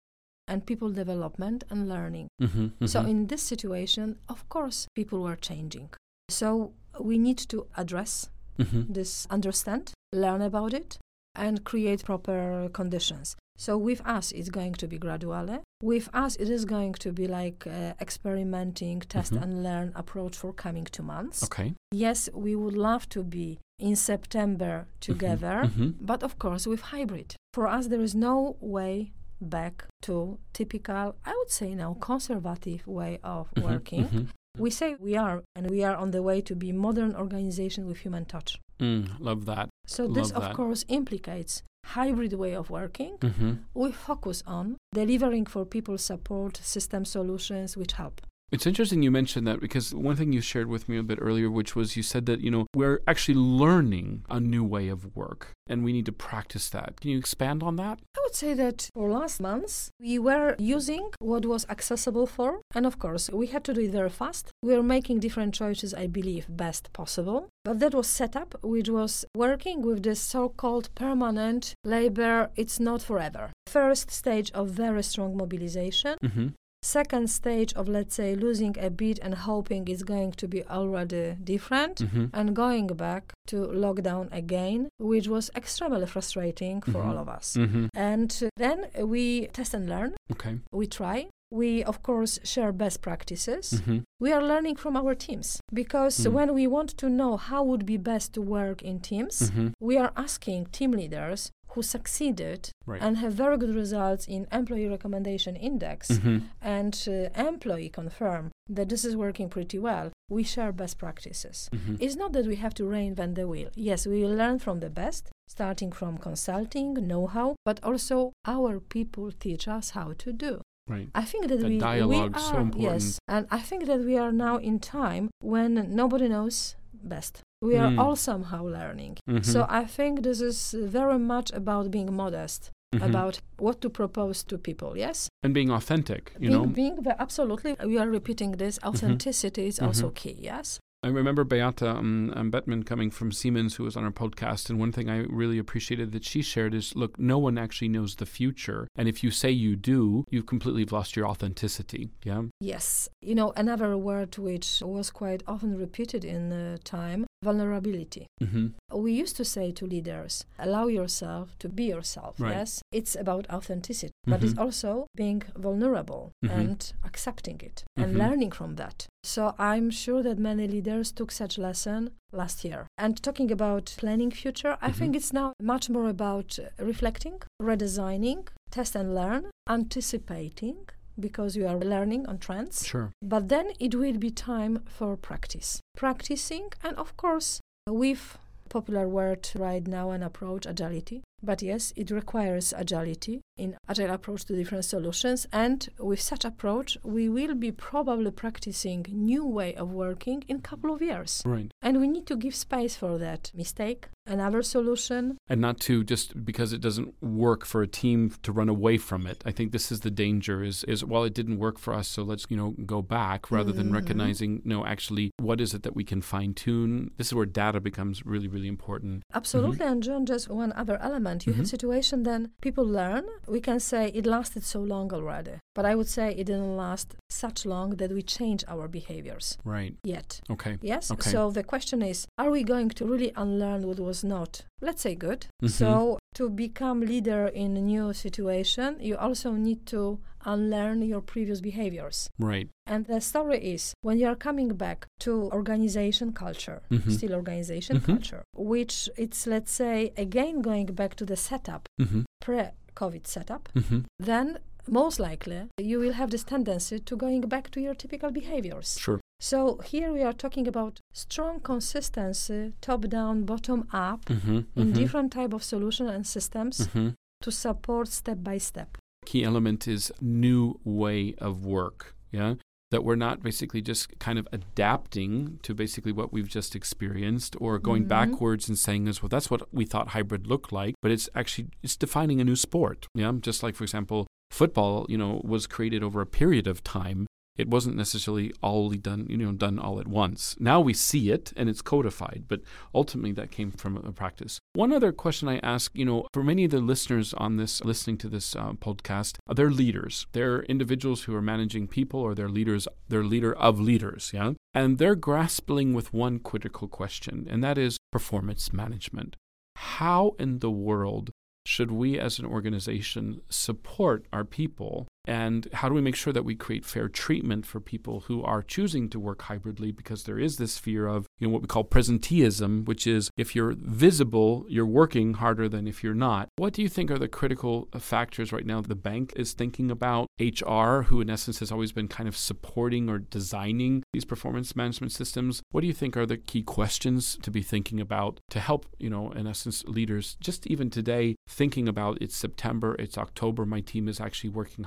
and 0.49 0.67
people 0.67 0.91
development 0.91 1.65
and 1.71 1.89
learning. 1.89 2.29
Mm-hmm. 2.43 2.87
So 2.87 3.01
in 3.01 3.27
this 3.29 3.43
situation, 3.43 4.17
of 4.29 4.49
course, 4.49 4.87
people 4.95 5.23
were 5.23 5.37
changing. 5.37 5.91
So 6.29 6.73
we 7.01 7.19
need 7.19 7.39
to 7.39 7.67
address 7.77 8.31
mm-hmm. 8.59 8.93
this, 8.93 9.27
understand, 9.31 9.93
learn 10.13 10.43
about 10.43 10.75
it, 10.75 10.99
and 11.35 11.65
create 11.65 12.05
proper 12.05 12.69
conditions. 12.73 13.37
So 13.57 13.79
with 13.79 14.01
us, 14.05 14.33
it's 14.33 14.49
going 14.51 14.75
to 14.75 14.87
be 14.89 14.99
gradually. 14.99 15.61
With 15.83 16.09
us, 16.13 16.35
it 16.37 16.49
is 16.51 16.65
going 16.65 16.95
to 16.95 17.13
be 17.13 17.27
like 17.29 17.67
uh, 17.67 17.95
experimenting, 18.01 19.01
test 19.01 19.33
Mhm. 19.33 19.43
and 19.43 19.63
learn 19.63 19.93
approach 19.95 20.37
for 20.37 20.53
coming 20.53 20.85
two 20.85 21.03
months. 21.05 21.45
Okay. 21.45 21.75
Yes, 21.93 22.29
we 22.35 22.55
would 22.57 22.77
love 22.77 23.09
to 23.11 23.23
be 23.23 23.59
in 23.79 23.97
September 23.97 24.87
together, 25.01 25.63
Mm-hmm. 25.65 25.91
but 26.05 26.23
of 26.23 26.39
course 26.39 26.67
with 26.67 26.81
hybrid. 26.93 27.37
For 27.53 27.67
us, 27.69 27.87
there 27.89 28.03
is 28.03 28.15
no 28.15 28.57
way 28.61 29.13
back 29.45 29.85
to 30.03 30.39
typical, 30.53 31.15
I 31.25 31.35
would 31.39 31.51
say 31.51 31.75
now, 31.75 31.95
conservative 32.01 32.87
way 32.87 33.19
of 33.23 33.51
Mhm. 33.55 33.63
working. 33.63 34.05
Mhm. 34.09 34.27
We 34.59 34.71
say 34.71 34.95
we 35.01 35.17
are, 35.17 35.43
and 35.57 35.71
we 35.71 35.83
are 35.85 35.97
on 35.97 36.11
the 36.13 36.23
way 36.23 36.41
to 36.43 36.55
be 36.55 36.73
modern 36.73 37.15
organization 37.17 37.87
with 37.87 37.99
human 37.99 38.25
touch. 38.25 38.59
Mm, 38.79 39.19
love 39.21 39.47
that. 39.47 39.69
So 39.87 40.07
this, 40.09 40.29
Love 40.33 40.37
of 40.37 40.43
that. 40.49 40.55
course, 40.57 40.85
implicates 40.89 41.63
hybrid 41.87 42.33
way 42.33 42.55
of 42.55 42.71
working. 42.71 43.19
Mm-hmm. 43.19 43.53
We 43.75 43.93
focus 43.93 44.43
on 44.47 44.77
delivering 44.95 45.47
for 45.47 45.65
people 45.67 45.99
support 45.99 46.57
system 46.63 47.05
solutions 47.05 47.77
which 47.77 47.93
help. 47.93 48.21
It's 48.55 48.69
interesting 48.69 49.03
you 49.03 49.11
mentioned 49.11 49.49
that 49.49 49.61
because 49.61 49.93
one 49.93 50.15
thing 50.15 50.33
you 50.33 50.41
shared 50.41 50.69
with 50.69 50.89
me 50.89 50.97
a 50.97 51.03
bit 51.03 51.19
earlier, 51.21 51.51
which 51.51 51.75
was 51.75 51.97
you 51.97 52.05
said 52.05 52.27
that, 52.27 52.41
you 52.41 52.53
know, 52.53 52.67
we're 52.73 53.03
actually 53.09 53.35
learning 53.35 54.25
a 54.31 54.39
new 54.39 54.63
way 54.63 54.87
of 54.87 55.17
work 55.17 55.51
and 55.67 55.83
we 55.83 55.93
need 55.93 56.07
to 56.07 56.13
practice 56.13 56.69
that. 56.69 57.01
Can 57.01 57.11
you 57.11 57.19
expand 57.19 57.65
on 57.65 57.75
that? 57.77 57.99
I 58.17 58.21
would 58.23 58.37
say 58.37 58.55
that 58.55 58.91
for 58.95 59.11
last 59.11 59.41
months 59.41 59.91
we 59.99 60.21
were 60.21 60.55
using 60.61 61.11
what 61.19 61.45
was 61.45 61.67
accessible 61.69 62.29
for, 62.29 62.61
and 62.77 62.87
of 62.87 63.01
course 63.01 63.29
we 63.29 63.49
had 63.49 63.65
to 63.65 63.75
do 63.75 63.81
it 63.81 63.91
very 63.91 64.11
fast. 64.11 64.53
We 64.63 64.77
were 64.77 64.85
making 64.85 65.19
different 65.19 65.53
choices, 65.53 65.93
I 65.93 66.07
believe, 66.07 66.47
best 66.49 66.93
possible. 66.93 67.49
But 67.65 67.81
that 67.81 67.93
was 67.93 68.07
set 68.07 68.37
up, 68.37 68.55
which 68.63 68.89
was 68.89 69.25
working 69.35 69.83
with 69.83 70.05
this 70.05 70.21
so-called 70.21 70.91
permanent 70.95 71.75
labor. 71.83 72.51
It's 72.55 72.79
not 72.79 73.03
forever. 73.03 73.51
First 73.67 74.13
stage 74.13 74.53
of 74.53 74.69
very 74.69 75.03
strong 75.03 75.37
mobilization. 75.37 76.19
Mm-hmm. 76.23 76.49
Second 76.85 77.31
stage 77.31 77.73
of 77.75 77.89
let's 77.89 78.15
say 78.15 78.35
losing 78.35 78.77
a 78.79 78.91
bit 78.91 79.19
and 79.23 79.35
hoping 79.35 79.89
it's 79.89 80.03
going 80.03 80.33
to 80.33 80.47
be 80.47 80.63
already 80.65 81.35
different 81.43 81.97
Mm-hmm. 82.01 82.27
and 82.39 82.55
going 82.55 82.87
back 82.89 83.33
to 83.47 83.57
lockdown 83.85 84.29
again 84.33 84.89
which 84.99 85.27
was 85.29 85.51
extremely 85.57 86.07
frustrating 86.07 86.77
for 86.83 87.01
Mhm. 87.01 87.07
all 87.09 87.19
of 87.19 87.29
us 87.29 87.57
Mm-hmm. 87.59 87.87
and 88.11 88.29
then 88.57 88.79
we 89.15 89.47
test 89.57 89.73
and 89.75 89.89
learn 89.89 90.11
Okay. 90.35 90.55
we 90.73 90.87
try 90.87 91.19
we 91.51 91.85
of 91.85 92.03
course 92.03 92.33
share 92.53 92.73
best 92.73 93.01
practices 93.01 93.65
Mm-hmm. 93.75 93.99
we 94.25 94.33
are 94.37 94.43
learning 94.53 94.77
from 94.83 94.95
our 95.01 95.15
teams 95.27 95.49
because 95.73 96.17
Mm. 96.27 96.33
when 96.37 96.49
we 96.59 96.65
want 96.77 96.91
to 97.03 97.07
know 97.09 97.33
how 97.49 97.61
would 97.69 97.85
be 97.87 97.97
best 98.13 98.27
to 98.35 98.41
work 98.43 98.79
in 98.83 98.97
teams 99.01 99.35
Mm-hmm. 99.51 99.69
we 99.89 99.95
are 100.03 100.13
asking 100.27 100.61
team 100.77 100.91
leaders 101.01 101.41
who 101.75 101.83
succeeded 101.83 102.71
Right. 102.87 103.01
and 103.03 103.17
have 103.19 103.33
very 103.33 103.57
good 103.57 103.75
results 103.75 104.27
in 104.27 104.47
employee 104.53 104.89
recommendation 104.89 105.57
index 105.57 106.09
Mm-hmm. 106.11 106.39
and 106.61 106.95
uh, 107.09 107.13
employee 107.49 107.89
confirm 107.89 108.51
that 108.69 108.89
this 108.89 109.05
is 109.05 109.17
working 109.17 109.49
pretty 109.49 109.79
well 109.79 110.11
we 110.29 110.43
share 110.43 110.73
best 110.73 110.99
practices 110.99 111.57
Mm-hmm. 111.73 111.97
it's 112.01 112.17
not 112.17 112.33
that 112.33 112.47
we 112.47 112.57
have 112.57 112.75
to 112.75 112.85
reinvent 112.85 113.35
the 113.35 113.47
wheel 113.53 113.71
yes 113.75 114.07
we 114.07 114.23
will 114.23 114.35
learn 114.43 114.59
from 114.59 114.81
the 114.81 114.91
best 114.91 115.31
starting 115.49 115.91
from 115.93 116.19
consulting 116.19 116.95
know-how 116.95 117.49
but 117.65 117.79
also 117.83 118.33
our 118.47 118.81
people 118.81 119.31
teach 119.45 119.67
us 119.69 119.91
how 119.91 120.13
to 120.25 120.33
do 120.33 120.61
Right. 120.87 121.09
I 121.15 121.25
think 121.25 121.49
that 121.49 121.61
That 121.61 121.71
we, 121.71 121.79
we 122.13 122.17
are 122.27 122.39
so 122.39 122.59
important. 122.59 122.83
yes, 122.83 123.19
and 123.27 123.47
I 123.51 123.61
think 123.69 123.87
that 123.87 124.01
we 124.01 124.19
are 124.19 124.31
now 124.47 124.57
in 124.59 124.79
time 124.79 125.31
when 125.41 125.71
nobody 126.03 126.29
knows 126.29 126.77
best. 127.15 127.41
We 127.69 127.77
are 127.83 127.91
Mm. 127.91 127.99
all 128.03 128.17
somehow 128.31 128.63
learning. 128.79 129.15
Mhm. 129.29 129.45
So 129.53 129.59
I 129.81 129.83
think 129.97 130.13
this 130.23 130.41
is 130.51 130.59
very 130.99 131.19
much 131.19 131.49
about 131.61 131.85
being 131.97 132.11
modest, 132.23 132.61
Mhm. 132.95 133.03
about 133.09 133.35
what 133.65 133.77
to 133.83 133.89
propose 134.01 134.39
to 134.51 134.59
people. 134.69 134.91
Yes, 135.07 135.29
and 135.45 135.53
being 135.59 135.71
authentic. 135.79 136.23
You 136.35 136.39
being, 136.41 136.53
know, 136.53 136.63
Mm-hmm. 136.65 136.81
being 136.83 136.97
absolutely. 137.27 137.73
We 137.93 137.97
are 138.03 138.11
repeating 138.19 138.53
this. 138.63 138.79
Authenticity 138.91 139.65
is 139.73 139.79
also 139.87 140.11
key. 140.21 140.37
Yes. 140.53 140.79
I 141.07 141.09
remember 141.09 141.45
Beata 141.45 141.91
um, 141.91 142.33
um, 142.35 142.51
Bettman 142.51 142.83
coming 142.91 143.11
from 143.11 143.31
Siemens, 143.31 143.73
who 143.77 143.85
was 143.85 143.95
on 143.95 144.05
our 144.05 144.11
podcast, 144.23 144.71
and 144.71 144.77
one 144.81 144.91
thing 144.97 145.11
I 145.11 145.19
really 145.43 145.59
appreciated 145.59 146.13
that 146.13 146.25
she 146.25 146.41
shared 146.41 146.73
is, 146.81 146.97
look, 146.97 147.19
no 147.19 147.37
one 147.47 147.59
actually 147.65 147.91
knows 147.97 148.15
the 148.17 148.25
future, 148.39 148.81
and 148.99 149.07
if 149.07 149.17
you 149.25 149.31
say 149.31 149.51
you 149.51 149.77
do, 149.77 150.25
you've 150.33 150.47
completely 150.55 150.87
lost 150.97 151.15
your 151.17 151.27
authenticity. 151.33 152.09
Yeah. 152.25 152.45
Yes. 152.59 153.11
You 153.21 153.35
know, 153.35 153.53
another 153.55 153.91
word 153.99 154.39
which 154.39 154.69
was 154.95 155.11
quite 155.11 155.43
often 155.47 155.77
repeated 155.77 156.25
in 156.25 156.43
uh, 156.53 156.79
time 156.85 157.27
vulnerability. 157.49 158.25
Mm-hmm. 158.43 158.67
We 159.05 159.11
used 159.23 159.37
to 159.41 159.45
say 159.55 159.67
to 159.79 159.85
leaders, 159.95 160.35
allow 160.59 160.87
yourself 160.99 161.47
to 161.63 161.69
be 161.79 161.85
yourself. 161.95 162.33
Right. 162.41 162.57
Yes. 162.59 162.71
It's 162.99 163.15
about 163.25 163.45
authenticity, 163.57 164.13
but 164.33 164.43
it's 164.45 164.55
Mhm. 164.55 164.63
also 164.65 164.91
being 165.23 165.41
vulnerable 165.67 166.25
Mhm. 166.45 166.51
and 166.61 166.79
accepting 167.09 167.59
it 167.69 167.77
and 168.03 168.11
Mhm. 168.15 168.19
learning 168.23 168.53
from 168.59 168.71
that. 168.83 168.99
So 169.35 169.43
I'm 169.71 169.89
sure 170.03 170.23
that 170.29 170.39
many 170.51 170.65
leaders 170.77 171.13
took 171.19 171.31
such 171.33 171.55
lesson 171.67 172.01
last 172.41 172.65
year. 172.65 172.81
And 173.05 173.13
talking 173.27 173.51
about 173.59 173.85
planning 174.03 174.31
future, 174.43 174.75
I 174.89 174.91
think 174.99 175.11
Mhm. 175.13 175.19
it's 175.19 175.33
now 175.41 175.49
much 175.73 175.85
more 175.95 176.09
about 176.17 176.51
reflecting, 176.91 177.37
redesigning, 177.71 178.43
test 178.71 178.93
and 179.01 179.09
learn, 179.15 179.43
anticipating 179.69 180.79
because 181.19 181.57
you 181.57 181.67
are 181.67 181.79
learning 181.79 182.27
on 182.27 182.39
trends. 182.39 182.87
Sure. 182.87 183.13
But 183.23 183.49
then 183.49 183.73
it 183.79 183.95
will 183.95 184.19
be 184.19 184.31
time 184.31 184.83
for 184.87 185.17
practice. 185.17 185.81
Practicing, 185.97 186.71
and 186.83 186.97
of 186.97 187.17
course, 187.17 187.61
with 187.89 188.39
popular 188.69 189.07
word 189.07 189.49
right 189.55 189.87
now 189.87 190.11
and 190.11 190.25
approach 190.25 190.67
agility. 190.67 191.23
But 191.43 191.63
yes, 191.63 191.93
it 191.97 192.11
requires 192.11 192.73
agility 192.77 193.41
in 193.57 193.77
agile 193.89 194.11
approach 194.11 194.47
to 194.47 194.57
different 194.57 194.85
solutions. 194.85 195.47
And 195.53 195.87
with 195.99 196.21
such 196.21 196.45
approach, 196.45 196.97
we 197.05 197.29
will 197.29 197.55
be 197.55 197.71
probably 197.71 198.31
practicing 198.31 199.07
new 199.11 199.45
way 199.45 199.75
of 199.75 199.93
working 199.93 200.43
in 200.49 200.61
couple 200.61 200.93
of 200.95 201.03
years. 201.03 201.43
Right. 201.45 201.71
And 201.83 202.01
we 202.01 202.09
need 202.09 202.27
to 202.27 202.37
give 202.37 202.55
space 202.55 202.97
for 202.97 203.19
that 203.19 203.53
mistake, 203.55 204.09
another 204.27 204.63
solution. 204.63 205.37
And 205.49 205.61
not 205.61 205.81
to 205.81 206.03
just 206.05 206.45
because 206.45 206.73
it 206.73 206.81
doesn't 206.81 207.15
work 207.23 207.65
for 207.65 207.83
a 207.83 207.87
team 207.87 208.33
to 208.43 208.53
run 208.53 208.69
away 208.69 208.97
from 208.99 209.27
it. 209.27 209.43
I 209.45 209.53
think 209.53 209.73
this 209.73 209.93
is 209.93 210.01
the 210.01 210.11
danger 210.11 210.63
is 210.63 210.85
is 210.85 211.05
well 211.05 211.25
it 211.25 211.35
didn't 211.35 211.59
work 211.59 211.79
for 211.79 211.93
us, 211.95 212.09
so 212.09 212.23
let's, 212.23 212.47
you 212.49 212.57
know, 212.57 212.75
go 212.87 213.03
back 213.03 213.51
rather 213.51 213.73
than 213.73 213.89
Mhm. 213.91 213.95
recognizing, 213.95 214.63
no, 214.65 214.85
actually 214.87 215.31
what 215.41 215.61
is 215.61 215.75
it 215.75 215.83
that 215.83 215.95
we 215.95 216.05
can 216.05 216.21
fine 216.23 216.55
tune? 216.55 217.11
This 217.17 217.29
is 217.29 217.35
where 217.35 217.47
data 217.47 217.81
becomes 217.81 218.25
really, 218.25 218.49
really 218.49 218.69
important. 218.69 219.23
Absolutely. 219.35 219.85
And 219.87 220.03
John, 220.03 220.27
just 220.27 220.49
one 220.49 220.73
other 220.73 220.97
element. 221.09 221.47
You 221.47 221.53
have 221.55 221.67
Mhm. 221.67 221.75
situation 221.77 222.23
then 222.23 222.51
people 222.61 222.85
learn. 222.87 223.25
We 223.47 223.61
can 223.61 223.81
say 223.81 224.03
it 224.15 224.27
lasted 224.27 224.65
so 224.65 224.81
long 224.81 225.13
already. 225.13 225.55
But 225.75 225.85
I 225.85 225.95
would 225.97 226.09
say 226.09 226.27
it 226.33 226.45
didn't 226.47 226.77
last 226.77 227.09
such 227.29 227.67
long 227.67 227.91
that 228.01 228.11
we 228.13 228.23
change 228.23 228.65
our 228.69 228.87
behaviors 228.89 229.59
Right. 229.65 229.95
yet. 230.05 230.41
Okay. 230.55 230.79
Yes. 230.81 231.11
Okay. 231.11 231.31
So 231.31 231.51
the 231.51 231.65
question 231.65 232.01
is, 232.03 232.27
are 232.39 232.51
we 232.51 232.63
going 232.63 232.89
to 232.91 233.05
really 233.05 233.33
unlearn 233.37 233.87
what 233.89 233.99
was 234.01 234.14
not, 234.23 234.63
let's 234.81 235.03
say, 235.03 235.15
good? 235.15 235.47
Mhm. 235.63 235.71
So 235.71 236.19
to 236.35 236.49
become 236.51 237.01
leader 237.01 237.47
in 237.49 237.77
a 237.77 237.81
new 237.81 238.13
situation, 238.13 238.99
you 239.01 239.17
also 239.17 239.53
need 239.53 239.87
to 239.87 240.21
unlearn 240.47 241.01
your 241.03 241.23
previous 241.23 241.61
behaviors. 241.63 242.29
Right. 242.39 242.69
And 242.87 243.07
the 243.07 243.21
story 243.21 243.59
is 243.75 243.95
when 244.03 244.19
you 244.19 244.27
are 244.29 244.37
coming 244.37 244.69
back 244.77 245.07
to 245.21 245.31
organization 245.53 246.33
culture, 246.33 246.83
Mhm. 246.91 247.11
still 247.13 247.33
organization 247.35 247.97
Mhm. 247.97 248.05
culture, 248.07 248.43
which 248.55 249.09
it's 249.17 249.47
let's 249.47 249.73
say 249.73 250.13
again 250.19 250.61
going 250.61 250.87
back 250.95 251.15
to 251.17 251.25
the 251.25 251.37
setup, 251.37 251.89
Mm-hmm. 251.99 252.23
pre-COVID 252.41 253.27
setup, 253.27 253.69
Mm-hmm. 253.75 254.01
then 254.19 254.59
most 254.87 255.19
likely 255.19 255.61
you 255.79 255.99
will 255.99 256.13
have 256.13 256.31
this 256.31 256.45
tendency 256.45 256.99
to 257.01 257.17
going 257.17 257.41
back 257.49 257.71
to 257.71 257.81
your 257.81 257.95
typical 257.95 258.31
behaviors. 258.31 258.99
Sure. 259.01 259.19
So 259.51 259.77
here 259.85 260.11
we 260.11 260.23
are 260.23 260.33
talking 260.33 260.67
about 260.67 261.01
strong 261.13 261.61
consistency, 261.61 262.73
top 262.81 263.03
down, 263.09 263.45
bottom 263.45 263.87
up, 263.93 264.25
Mm-hmm. 264.25 264.61
in 264.81 264.93
different 264.93 265.33
type 265.33 265.53
of 265.53 265.63
solution 265.63 266.07
and 266.09 266.27
systems 266.27 266.75
Mm-hmm. 266.87 267.09
to 267.43 267.51
support 267.51 268.09
step 268.09 268.39
by 268.43 268.57
step. 268.57 268.97
Key 269.27 269.45
element 269.45 269.87
is 269.87 270.11
new 270.23 270.81
way 270.83 271.35
of 271.49 271.67
work. 271.67 272.15
Yeah. 272.33 272.55
That 272.91 273.05
we're 273.05 273.23
not 273.29 273.43
basically 273.43 273.83
just 273.83 274.19
kind 274.19 274.39
of 274.39 274.49
adapting 274.51 275.59
to 275.67 275.75
basically 275.75 276.13
what 276.13 276.33
we've 276.33 276.49
just 276.59 276.75
experienced 276.75 277.55
or 277.61 277.79
going 277.79 278.05
Mhm. 278.05 278.09
backwards 278.17 278.67
and 278.71 278.79
saying 278.79 279.05
this, 279.05 279.21
well, 279.21 279.29
that's 279.35 279.51
what 279.51 279.63
we 279.79 279.85
thought 279.85 280.09
hybrid 280.17 280.47
looked 280.47 280.73
like, 280.73 280.95
but 281.03 281.11
it's 281.11 281.29
actually 281.35 281.69
it's 281.83 281.97
defining 281.99 282.41
a 282.41 282.45
new 282.51 282.57
sport. 282.57 283.09
Yeah. 283.15 283.33
Just 283.49 283.63
like 283.63 283.75
for 283.77 283.85
example, 283.85 284.27
football, 284.51 285.05
you 285.13 285.19
know, 285.19 285.43
was 285.45 285.67
created 285.67 286.03
over 286.03 286.23
a 286.23 286.27
period 286.41 286.67
of 286.67 286.83
time. 286.83 287.27
It 287.57 287.69
wasn't 287.69 287.97
necessarily 287.97 288.53
all 288.63 288.91
done, 288.91 289.27
you 289.29 289.37
know, 289.37 289.53
done 289.53 289.79
all 289.79 290.01
at 290.01 290.09
once. 290.09 290.57
Now 290.59 290.81
we 290.81 290.93
see 290.93 291.31
it 291.31 291.53
and 291.57 291.69
it's 291.69 291.83
codified, 291.83 292.45
but 292.49 292.63
ultimately 292.95 293.33
that 293.33 293.53
came 293.53 293.71
from 293.71 293.97
a 293.97 294.13
practice. 294.13 294.59
One 294.73 294.93
other 294.93 295.13
question 295.13 295.49
I 295.49 295.59
ask, 295.59 295.93
you 295.95 296.05
know, 296.05 296.27
for 296.33 296.43
many 296.43 296.65
of 296.65 296.73
the 296.73 296.81
listeners 296.81 297.33
on 297.35 297.57
this, 297.57 297.85
listening 297.85 298.19
to 298.19 298.29
this 298.29 298.57
uh, 298.57 298.73
podcast, 298.73 299.37
they're 299.55 299.71
leaders. 299.71 300.27
They're 300.33 300.63
individuals 300.65 301.25
who 301.25 301.35
are 301.37 301.43
managing 301.43 301.87
people 301.87 302.21
or 302.21 302.35
they're 302.35 302.49
leaders, 302.49 302.89
they're 303.09 303.25
leader 303.25 303.55
of 303.55 303.79
leaders, 303.79 304.33
yeah? 304.35 304.53
And 304.73 304.99
they're 304.99 305.15
grappling 305.15 305.95
with 305.95 306.13
one 306.13 306.41
critical 306.41 306.89
question, 306.89 307.47
and 307.49 307.63
that 307.63 307.79
is 307.79 307.99
performance 308.11 308.73
management. 308.73 309.37
How 309.77 310.35
in 310.39 310.59
the 310.59 310.71
world 310.71 311.31
should 311.67 311.93
we 311.93 312.19
as 312.19 312.39
an 312.39 312.47
organization 312.47 313.41
support 313.49 314.27
our 314.33 314.45
people? 314.45 315.07
And 315.25 315.69
how 315.73 315.89
do 315.89 315.95
we 315.95 316.01
make 316.01 316.17
sure 316.17 316.33
that 316.33 316.45
we 316.45 316.55
create 316.55 316.85
fair 316.85 317.09
treatment 317.09 317.67
for 317.67 317.81
people 317.81 318.21
who 318.21 318.43
are 318.43 318.63
choosing 318.63 319.09
to 319.11 319.21
work 319.21 319.43
hybridly? 319.43 319.91
Because 319.91 320.25
there 320.25 320.39
is 320.39 320.57
this 320.57 320.79
fear 320.79 321.07
of, 321.07 321.27
you 321.39 321.47
know, 321.47 321.53
what 321.53 321.63
we 321.63 321.69
call 321.69 321.85
presenteeism, 321.85 322.87
which 322.87 323.07
is 323.07 323.31
if 323.37 323.55
you're 323.55 323.75
visible, 323.77 324.67
you're 324.69 324.87
working 324.87 325.35
harder 325.35 325.69
than 325.69 325.87
if 325.87 326.03
you're 326.03 326.15
not. 326.15 326.49
What 326.57 326.73
do 326.73 326.83
you 326.83 326.89
think 326.89 327.11
are 327.11 327.19
the 327.19 327.29
critical 327.29 327.89
factors 327.99 328.53
right 328.53 328.67
now 328.67 328.81
that 328.81 328.89
the 328.89 328.95
bank 328.95 329.33
is 329.37 329.53
thinking 329.53 329.91
about? 329.91 330.27
HR, 330.39 331.03
who 331.03 331.21
in 331.21 331.31
essence 331.31 331.61
has 331.61 331.71
always 331.71 331.93
been 331.93 332.09
kind 332.09 332.29
of 332.29 332.37
supporting 332.37 333.09
or 333.09 333.19
designing 333.19 334.03
these 334.13 334.25
performance 334.25 334.77
management 334.77 335.13
systems. 335.13 335.63
What 335.71 335.83
do 335.83 335.87
you 335.87 335.93
think 335.93 336.17
are 336.17 336.27
the 336.27 336.37
key 336.37 336.63
questions 336.63 337.39
to 337.43 337.51
be 337.51 337.63
thinking 337.63 338.01
about 338.01 338.41
to 338.51 338.61
help, 338.61 338.87
you 338.99 339.11
know, 339.11 339.31
in 339.33 339.47
essence, 339.47 339.85
leaders 339.85 340.37
just 340.41 340.67
even 340.67 340.91
today 340.91 341.37
thinking 341.49 341.89
about 341.89 342.19
it's 342.21 342.37
September, 342.37 342.97
it's 342.99 343.19
October, 343.19 343.65
my 343.65 343.81
team 343.81 344.09
is 344.09 344.21
actually 344.21 344.51
working 344.51 344.85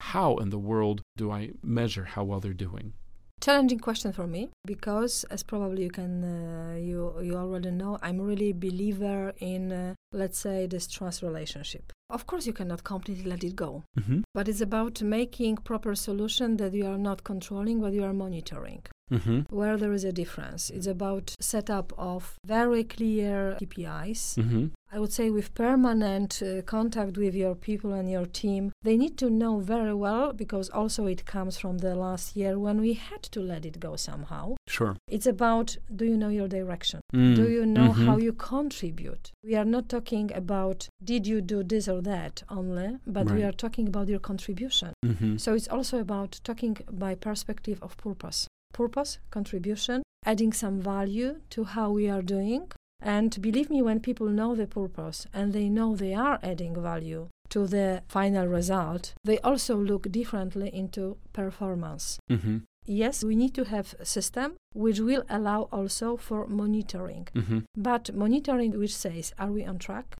How 0.00 0.36
in 0.36 0.50
the 0.50 0.58
world 0.58 1.02
do 1.16 1.30
I 1.30 1.52
measure 1.62 2.04
how 2.04 2.24
well 2.24 2.40
they're 2.40 2.52
doing? 2.68 2.92
challenging 3.40 3.78
question 3.78 4.12
for 4.12 4.26
me 4.26 4.50
because 4.66 5.24
as 5.30 5.42
probably 5.42 5.84
you 5.84 5.90
can 5.90 6.22
uh, 6.22 6.76
you 6.76 7.14
you 7.22 7.34
already 7.34 7.70
know 7.70 7.96
i'm 8.02 8.20
really 8.20 8.52
believer 8.52 9.32
in 9.38 9.72
uh, 9.72 9.94
let's 10.12 10.38
say 10.38 10.66
this 10.66 10.86
trust 10.86 11.22
relationship 11.22 11.90
of 12.10 12.26
course 12.26 12.46
you 12.46 12.52
cannot 12.52 12.84
completely 12.84 13.24
let 13.24 13.42
it 13.42 13.56
go 13.56 13.82
Mm-hmm. 13.98 14.20
but 14.34 14.46
it's 14.46 14.60
about 14.60 15.00
making 15.00 15.56
proper 15.56 15.94
solution 15.94 16.58
that 16.58 16.74
you 16.74 16.86
are 16.86 16.98
not 16.98 17.24
controlling 17.24 17.80
but 17.80 17.94
you 17.94 18.04
are 18.04 18.12
monitoring 18.12 18.82
Mm-hmm. 19.10 19.40
where 19.54 19.76
there 19.76 19.92
is 19.92 20.04
a 20.04 20.12
difference. 20.12 20.70
It's 20.70 20.86
about 20.86 21.34
setup 21.40 21.92
of 21.98 22.36
very 22.46 22.84
clear 22.84 23.56
KPIs. 23.60 24.36
Mm-hmm. 24.38 24.66
I 24.92 24.98
would 24.98 25.12
say 25.12 25.30
with 25.30 25.54
permanent 25.54 26.42
uh, 26.42 26.62
contact 26.62 27.16
with 27.16 27.34
your 27.34 27.54
people 27.54 27.92
and 27.92 28.10
your 28.10 28.26
team, 28.26 28.72
they 28.82 28.96
need 28.96 29.16
to 29.18 29.30
know 29.30 29.60
very 29.60 29.94
well 29.94 30.32
because 30.32 30.68
also 30.70 31.06
it 31.06 31.24
comes 31.26 31.58
from 31.58 31.78
the 31.78 31.94
last 31.94 32.34
year 32.34 32.58
when 32.58 32.80
we 32.80 32.94
had 32.94 33.22
to 33.34 33.40
let 33.40 33.64
it 33.64 33.78
go 33.78 33.94
somehow. 33.94 34.56
Sure. 34.66 34.96
It's 35.08 35.26
about 35.26 35.76
do 35.94 36.04
you 36.04 36.16
know 36.16 36.28
your 36.28 36.48
direction? 36.48 37.00
Mm. 37.14 37.36
Do 37.36 37.48
you 37.48 37.64
know 37.66 37.90
Mhm. 37.92 38.04
how 38.06 38.16
you 38.18 38.32
contribute? 38.32 39.30
We 39.44 39.54
are 39.54 39.64
not 39.64 39.88
talking 39.88 40.32
about 40.34 40.88
did 41.02 41.24
you 41.26 41.40
do 41.40 41.62
this 41.62 41.86
or 41.88 42.00
that 42.02 42.42
only, 42.48 42.98
but 43.06 43.30
we 43.30 43.42
are 43.44 43.52
talking 43.52 43.86
about 43.88 44.08
your 44.08 44.20
contribution. 44.20 44.92
Mm-hmm. 45.04 45.36
So 45.36 45.54
it's 45.54 45.68
also 45.68 45.98
about 46.00 46.40
talking 46.42 46.76
by 46.90 47.14
perspective 47.14 47.78
of 47.82 47.96
purpose. 47.96 48.48
Purpose, 48.72 49.18
contribution, 49.30 50.02
adding 50.24 50.52
some 50.52 50.80
value 50.80 51.40
to 51.50 51.64
how 51.64 51.90
we 51.90 52.08
are 52.08 52.22
doing. 52.22 52.70
And 53.02 53.40
believe 53.40 53.70
me, 53.70 53.82
when 53.82 54.00
people 54.00 54.28
know 54.28 54.54
the 54.54 54.66
purpose 54.66 55.26
and 55.32 55.52
they 55.52 55.68
know 55.68 55.96
they 55.96 56.14
are 56.14 56.38
adding 56.42 56.80
value 56.80 57.28
to 57.48 57.66
the 57.66 58.02
final 58.08 58.46
result, 58.46 59.14
they 59.24 59.38
also 59.38 59.76
look 59.76 60.10
differently 60.12 60.68
into 60.72 61.16
performance. 61.32 62.18
Mm-hmm. 62.30 62.58
Yes, 62.86 63.24
we 63.24 63.36
need 63.36 63.54
to 63.54 63.64
have 63.64 63.94
a 63.98 64.04
system 64.04 64.56
which 64.72 65.00
will 65.00 65.24
allow 65.28 65.68
also 65.72 66.16
for 66.16 66.46
monitoring. 66.46 67.28
Mm-hmm. 67.34 67.60
But 67.76 68.14
monitoring 68.14 68.78
which 68.78 68.94
says, 68.96 69.32
are 69.38 69.50
we 69.50 69.64
on 69.64 69.78
track? 69.78 70.16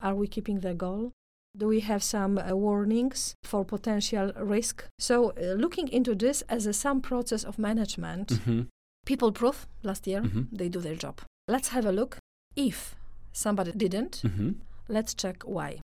Are 0.00 0.14
we 0.14 0.26
keeping 0.26 0.60
the 0.60 0.74
goal? 0.74 1.12
Do 1.56 1.68
we 1.68 1.80
have 1.80 2.02
some 2.02 2.38
uh, 2.38 2.54
warnings 2.56 3.34
for 3.44 3.64
potential 3.64 4.32
risk? 4.36 4.84
So, 4.98 5.30
uh, 5.30 5.54
looking 5.54 5.88
into 5.88 6.14
this 6.14 6.42
as 6.48 6.66
a 6.66 6.72
some 6.72 7.00
process 7.00 7.44
of 7.44 7.58
management, 7.58 8.28
Mm-hmm. 8.28 8.62
people 9.06 9.32
proof 9.32 9.66
last 9.82 10.06
year 10.06 10.22
Mhm. 10.22 10.48
they 10.52 10.68
do 10.68 10.80
their 10.80 10.96
job. 10.96 11.20
Let's 11.48 11.68
have 11.68 11.86
a 11.86 11.92
look. 11.92 12.18
If 12.56 12.96
somebody 13.32 13.72
didn't, 13.72 14.22
Mm-hmm. 14.24 14.50
let's 14.88 15.14
check 15.14 15.42
why. 15.44 15.80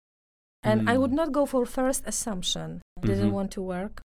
And 0.64 0.90
I 0.90 0.96
Mm. 0.96 1.00
would 1.02 1.14
not 1.14 1.32
go 1.32 1.46
for 1.46 1.66
first 1.66 2.04
assumption 2.08 2.82
didn't 3.02 3.30
Mhm. 3.30 3.34
want 3.34 3.52
to 3.52 3.62
work, 3.62 4.02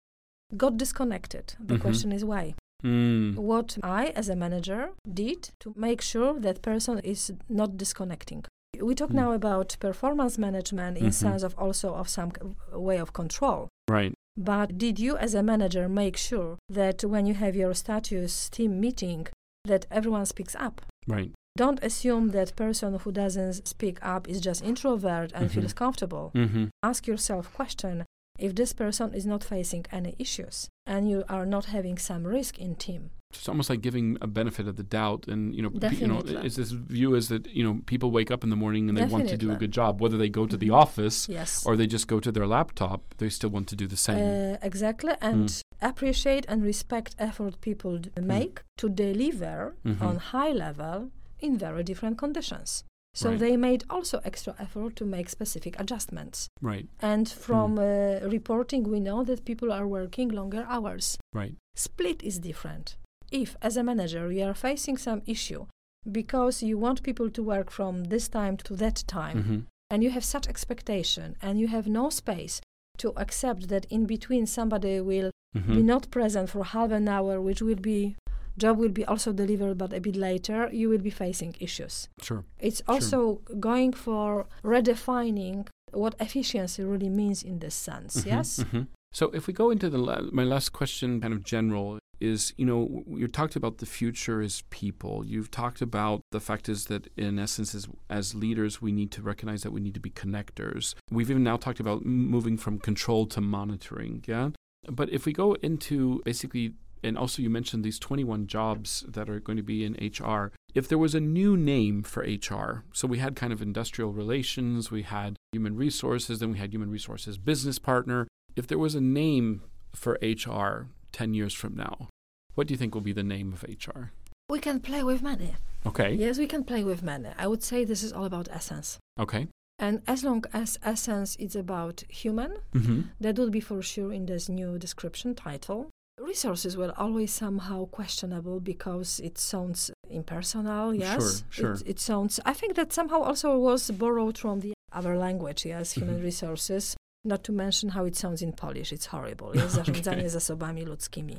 got 0.57 0.77
disconnected. 0.77 1.55
The 1.69 1.75
Mhm. 1.77 1.81
question 1.81 2.13
is 2.13 2.25
why. 2.25 2.55
Mm. 2.85 3.37
What 3.37 3.79
I, 3.83 4.07
as 4.17 4.29
a 4.29 4.37
manager, 4.37 4.91
did 5.07 5.51
to 5.61 5.73
make 5.77 6.03
sure 6.03 6.41
that 6.41 6.61
person 6.63 6.99
is 6.99 7.33
not 7.49 7.77
disconnecting. 7.77 8.45
We 8.81 8.95
talk 8.95 9.11
Mm. 9.11 9.15
now 9.15 9.33
about 9.33 9.77
performance 9.81 10.39
management 10.39 10.97
in 10.99 11.07
Mhm. 11.07 11.13
sense 11.15 11.43
of 11.43 11.55
also 11.59 11.95
of 11.95 12.09
some 12.09 12.33
way 12.73 12.99
of 12.99 13.13
control. 13.13 13.69
Right. 13.89 14.15
But 14.37 14.79
did 14.79 14.99
you, 14.99 15.17
as 15.19 15.35
a 15.35 15.43
manager, 15.43 15.89
make 15.89 16.17
sure 16.17 16.57
that 16.69 17.05
when 17.05 17.27
you 17.27 17.35
have 17.35 17.55
your 17.55 17.75
status 17.75 18.49
team 18.49 18.81
meeting, 18.81 19.27
that 19.65 19.87
everyone 19.91 20.25
speaks 20.27 20.55
up? 20.57 20.81
Right. 21.07 21.33
Don't 21.57 21.85
assume 21.85 22.31
that 22.31 22.57
person 22.57 22.99
who 22.99 23.13
doesn't 23.13 23.69
speak 23.69 23.99
up 24.03 24.27
is 24.27 24.41
just 24.41 24.65
introvert 24.65 25.33
and 25.35 25.51
Mhm. 25.51 25.55
feels 25.55 25.75
comfortable. 25.75 26.31
Mm-hmm. 26.35 26.65
Ask 26.83 27.07
yourself 27.07 27.53
question 27.53 28.05
if 28.39 28.55
this 28.55 28.73
person 28.73 29.13
is 29.13 29.27
not 29.27 29.45
facing 29.45 29.85
any 29.93 30.17
issues 30.19 30.69
and 30.87 31.11
you 31.11 31.25
are 31.29 31.45
not 31.45 31.67
having 31.67 31.99
some 31.99 32.27
risk 32.27 32.59
in 32.59 32.75
team. 32.77 33.11
It's 33.35 33.49
almost 33.49 33.71
like 33.71 33.81
giving 33.81 34.19
a 34.21 34.27
benefit 34.27 34.69
of 34.69 34.77
the 34.77 34.83
doubt, 34.83 35.27
and 35.29 35.55
you 35.55 35.63
know, 35.63 35.71
pe- 35.71 35.97
you 35.97 36.07
know, 36.07 36.21
Definitely. 36.21 36.47
is 36.47 36.57
this 36.57 36.71
view 36.71 37.15
is 37.15 37.29
that 37.29 37.47
you 37.47 37.65
know 37.65 37.81
people 37.87 38.11
wake 38.11 38.31
up 38.31 38.45
in 38.45 38.51
the 38.51 38.57
morning 38.57 38.89
and 38.89 38.97
they 38.99 39.05
want 39.07 39.29
to 39.29 39.37
do 39.37 39.51
a 39.53 39.57
good 39.57 39.73
job, 39.73 40.01
whether 40.01 40.17
they 40.19 40.29
go 40.29 40.47
to 40.47 40.57
the 40.57 40.69
Mhm. 40.69 40.75
office 40.85 41.29
Yes. 41.29 41.65
or 41.67 41.77
they 41.77 41.87
just 41.87 42.07
go 42.09 42.21
to 42.21 42.31
their 42.31 42.47
laptop, 42.47 43.01
they 43.19 43.29
still 43.29 43.51
want 43.51 43.67
to 43.69 43.77
do 43.77 43.87
the 43.87 43.97
same. 43.97 44.19
Uh, 44.19 44.57
exactly, 44.63 45.15
and 45.21 45.63
appreciate 45.81 46.45
and 46.49 46.63
respect 46.63 47.15
effort 47.19 47.61
people 47.61 47.99
d- 47.99 48.11
Mm. 48.17 48.25
make 48.27 48.63
to 48.81 48.89
deliver 48.89 49.75
Mhm. 49.85 50.01
on 50.09 50.17
high 50.33 50.53
level 50.53 51.11
in 51.41 51.59
very 51.59 51.83
different 51.83 52.17
conditions. 52.19 52.85
So 53.15 53.29
Right. 53.31 53.39
they 53.41 53.57
made 53.59 53.85
also 53.91 54.21
extra 54.25 54.55
effort 54.59 54.97
to 54.97 55.05
make 55.05 55.29
specific 55.29 55.79
adjustments. 55.79 56.49
right. 56.63 56.87
And 57.01 57.29
from 57.29 57.77
Mm. 57.77 58.23
uh, 58.23 58.29
reporting, 58.29 58.83
we 58.85 59.01
know 59.01 59.23
that 59.25 59.45
people 59.45 59.71
are 59.73 59.87
working 59.87 60.29
longer 60.31 60.65
hours. 60.69 61.19
Right. 61.35 61.57
Split 61.77 62.23
is 62.23 62.39
different. 62.39 62.97
If, 63.33 63.57
as 63.63 63.77
a 63.77 63.83
manager, 63.83 64.31
you 64.31 64.45
are 64.45 64.55
facing 64.55 64.97
some 64.99 65.23
issue 65.27 65.67
because 66.11 66.63
you 66.63 66.77
want 66.79 67.03
people 67.03 67.31
to 67.31 67.43
work 67.43 67.71
from 67.71 68.05
this 68.05 68.29
time 68.29 68.57
to 68.59 68.75
that 68.77 69.05
time, 69.07 69.37
Mm-hmm. 69.39 69.59
and 69.91 70.03
you 70.05 70.11
have 70.11 70.25
such 70.25 70.47
expectation 70.49 71.37
and 71.43 71.59
you 71.61 71.69
have 71.69 71.87
no 72.01 72.11
space 72.11 72.61
to 72.99 73.09
accept 73.17 73.69
that 73.69 73.85
in 73.91 74.07
between 74.07 74.47
somebody 74.47 75.01
will 75.01 75.31
Mm-hmm. 75.57 75.75
be 75.77 75.83
not 75.83 76.11
present 76.11 76.49
for 76.49 76.65
half 76.65 76.91
an 76.93 77.07
hour 77.09 77.39
which 77.39 77.61
will 77.61 77.83
be 77.93 78.17
job 78.57 78.79
will 78.79 78.89
be 79.01 79.05
also 79.05 79.31
delivered 79.35 79.77
but 79.77 79.93
a 79.93 80.01
bit 80.01 80.17
later 80.17 80.59
you 80.73 80.89
will 80.89 81.03
be 81.11 81.11
facing 81.11 81.55
issues 81.61 82.09
Sure. 82.23 82.43
it's 82.59 82.81
also 82.89 83.19
going 83.61 83.93
for 83.93 84.47
redefining 84.65 85.67
what 85.93 86.15
efficiency 86.21 86.83
really 86.83 87.09
means 87.11 87.43
in 87.43 87.59
this 87.59 87.75
sense 87.75 88.17
Mhm, 88.17 88.27
yes 88.27 88.49
mhm. 88.65 88.87
So 89.15 89.25
if 89.35 89.47
we 89.47 89.53
go 89.53 89.71
into 89.71 89.91
the 89.91 89.99
la- 89.99 90.31
my 90.33 90.43
last 90.55 90.73
question, 90.73 91.21
kind 91.21 91.35
of 91.35 91.43
general, 91.45 91.99
is 92.23 92.55
you 92.57 92.65
know 92.65 93.03
you 93.09 93.27
talked 93.29 93.57
about 93.57 93.79
the 93.79 93.87
future 93.87 94.41
is 94.41 94.63
people. 94.71 95.25
You've 95.27 95.51
talked 95.51 95.83
about 95.83 96.21
the 96.31 96.41
fact 96.41 96.69
is 96.69 96.87
that 96.87 97.09
in 97.17 97.39
essence, 97.39 97.75
as 97.75 97.89
as 98.09 98.35
leaders, 98.35 98.81
we 98.81 98.93
need 98.93 99.11
to 99.13 99.23
recognize 99.23 99.63
that 99.63 99.73
we 99.73 99.81
need 99.81 99.95
to 99.95 100.01
be 100.01 100.11
connectors. 100.11 100.95
We've 101.11 101.31
even 101.31 101.43
now 101.43 101.57
talked 101.57 101.81
about 101.81 102.07
moving 102.07 102.57
from 102.57 102.79
control 102.79 103.27
to 103.27 103.41
monitoring. 103.41 104.25
Yeah, 104.27 104.51
but 104.89 105.11
if 105.11 105.27
we 105.27 105.33
go 105.33 105.55
into 105.55 106.23
basically. 106.25 106.75
And 107.05 107.19
also, 107.19 107.43
you 107.43 107.51
mentioned 107.51 107.83
these 107.83 107.99
21 107.99 108.47
jobs 108.47 109.05
that 109.09 109.29
are 109.29 109.41
going 109.41 109.57
to 109.57 109.63
be 109.65 109.85
in 109.85 109.95
HR. 109.95 110.53
If 110.73 110.87
there 110.87 110.99
was 110.99 111.17
a 111.17 111.21
new 111.21 111.57
name 111.57 112.05
for 112.05 112.23
HR, 112.23 112.85
so 112.93 113.09
we 113.09 113.19
had 113.19 113.35
kind 113.35 113.53
of 113.53 113.61
industrial 113.61 114.13
relations, 114.13 114.93
we 114.93 115.03
had 115.03 115.35
human 115.51 115.75
resources, 115.75 116.39
then 116.39 116.53
we 116.53 116.59
had 116.59 116.73
human 116.73 116.93
resources 116.93 117.39
business 117.39 117.81
partner, 117.81 118.29
if 118.55 118.69
there 118.69 118.79
was 118.79 118.95
a 118.95 119.01
name 119.01 119.63
for 119.95 120.19
HR 120.23 120.89
10 121.13 121.35
years 121.35 121.55
from 121.55 121.77
now, 121.77 122.09
what 122.55 122.67
do 122.67 122.75
you 122.75 122.79
think 122.79 122.95
will 122.95 123.05
be 123.05 123.13
the 123.15 123.23
name 123.37 123.53
of 123.53 123.63
HR? 123.65 124.11
we 124.53 124.59
can 124.61 124.81
play 124.81 125.03
with 125.03 125.23
money 125.23 125.55
Okay. 125.87 126.15
yes 126.15 126.39
we 126.39 126.47
can 126.47 126.65
play 126.65 126.85
with 126.85 127.03
money 127.03 127.31
i 127.39 127.47
would 127.47 127.63
say 127.63 127.85
this 127.85 128.03
is 128.03 128.13
all 128.13 128.25
about 128.25 128.49
essence 128.51 128.99
Okay. 129.21 129.47
and 129.79 130.01
as 130.07 130.23
long 130.25 130.45
as 130.53 130.79
essence 130.85 131.37
is 131.39 131.57
about 131.57 132.05
human 132.09 132.51
Mm-hmm. 132.75 133.01
that 133.21 133.39
would 133.39 133.53
be 133.53 133.61
for 133.61 133.83
sure 133.83 134.13
in 134.15 134.27
this 134.27 134.49
new 134.49 134.79
description 134.79 135.35
title. 135.35 135.87
Resources 136.21 136.77
were 136.77 136.93
always 136.97 137.33
somehow 137.35 137.87
questionable 137.87 138.61
because 138.61 139.19
it 139.25 139.39
sounds 139.39 139.91
impersonal, 140.11 140.95
yes. 140.95 141.45
sure. 141.51 141.73
It, 141.75 141.83
it 141.87 142.01
sounds, 142.01 142.39
I 142.45 142.53
think 142.55 142.75
that 142.77 142.93
somehow 142.93 143.23
also 143.23 143.59
was 143.59 143.91
borrowed 143.91 144.39
from 144.39 144.61
the 144.61 144.73
other 144.93 145.17
language, 145.17 145.65
yes, 145.67 145.93
human 145.97 146.19
Mhm. 146.21 146.25
resources. 146.25 146.97
Not 147.25 147.43
to 147.45 147.53
mention 147.53 147.91
how 147.91 148.05
it 148.07 148.17
sounds 148.17 148.43
in 148.43 148.53
Polish. 148.53 148.93
It's 148.93 149.07
horrible. 149.07 149.51
Yes, 149.57 149.75
zarządzanie 149.79 150.29
zasobami 150.31 150.85
ludzkimi. 150.87 151.37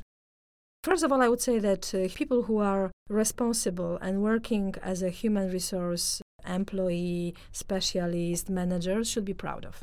First 0.86 1.02
of 1.04 1.10
all, 1.12 1.22
I 1.22 1.28
would 1.32 1.40
say 1.40 1.58
that 1.68 1.84
uh, 1.94 2.08
people 2.14 2.40
who 2.46 2.58
are 2.58 2.90
responsible 3.08 3.96
and 4.06 4.22
working 4.22 4.74
as 4.82 4.98
a 5.02 5.08
human 5.20 5.46
resource 5.50 6.20
employee, 6.46 7.34
specialist, 7.52 8.44
manager 8.50 9.02
should 9.10 9.24
be 9.24 9.32
proud 9.44 9.64
of. 9.70 9.74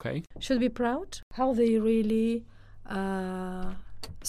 Okay. 0.00 0.22
should 0.46 0.60
be 0.60 0.70
proud 0.82 1.08
how 1.38 1.48
they 1.52 1.78
really 1.78 2.42
uh, 2.88 3.66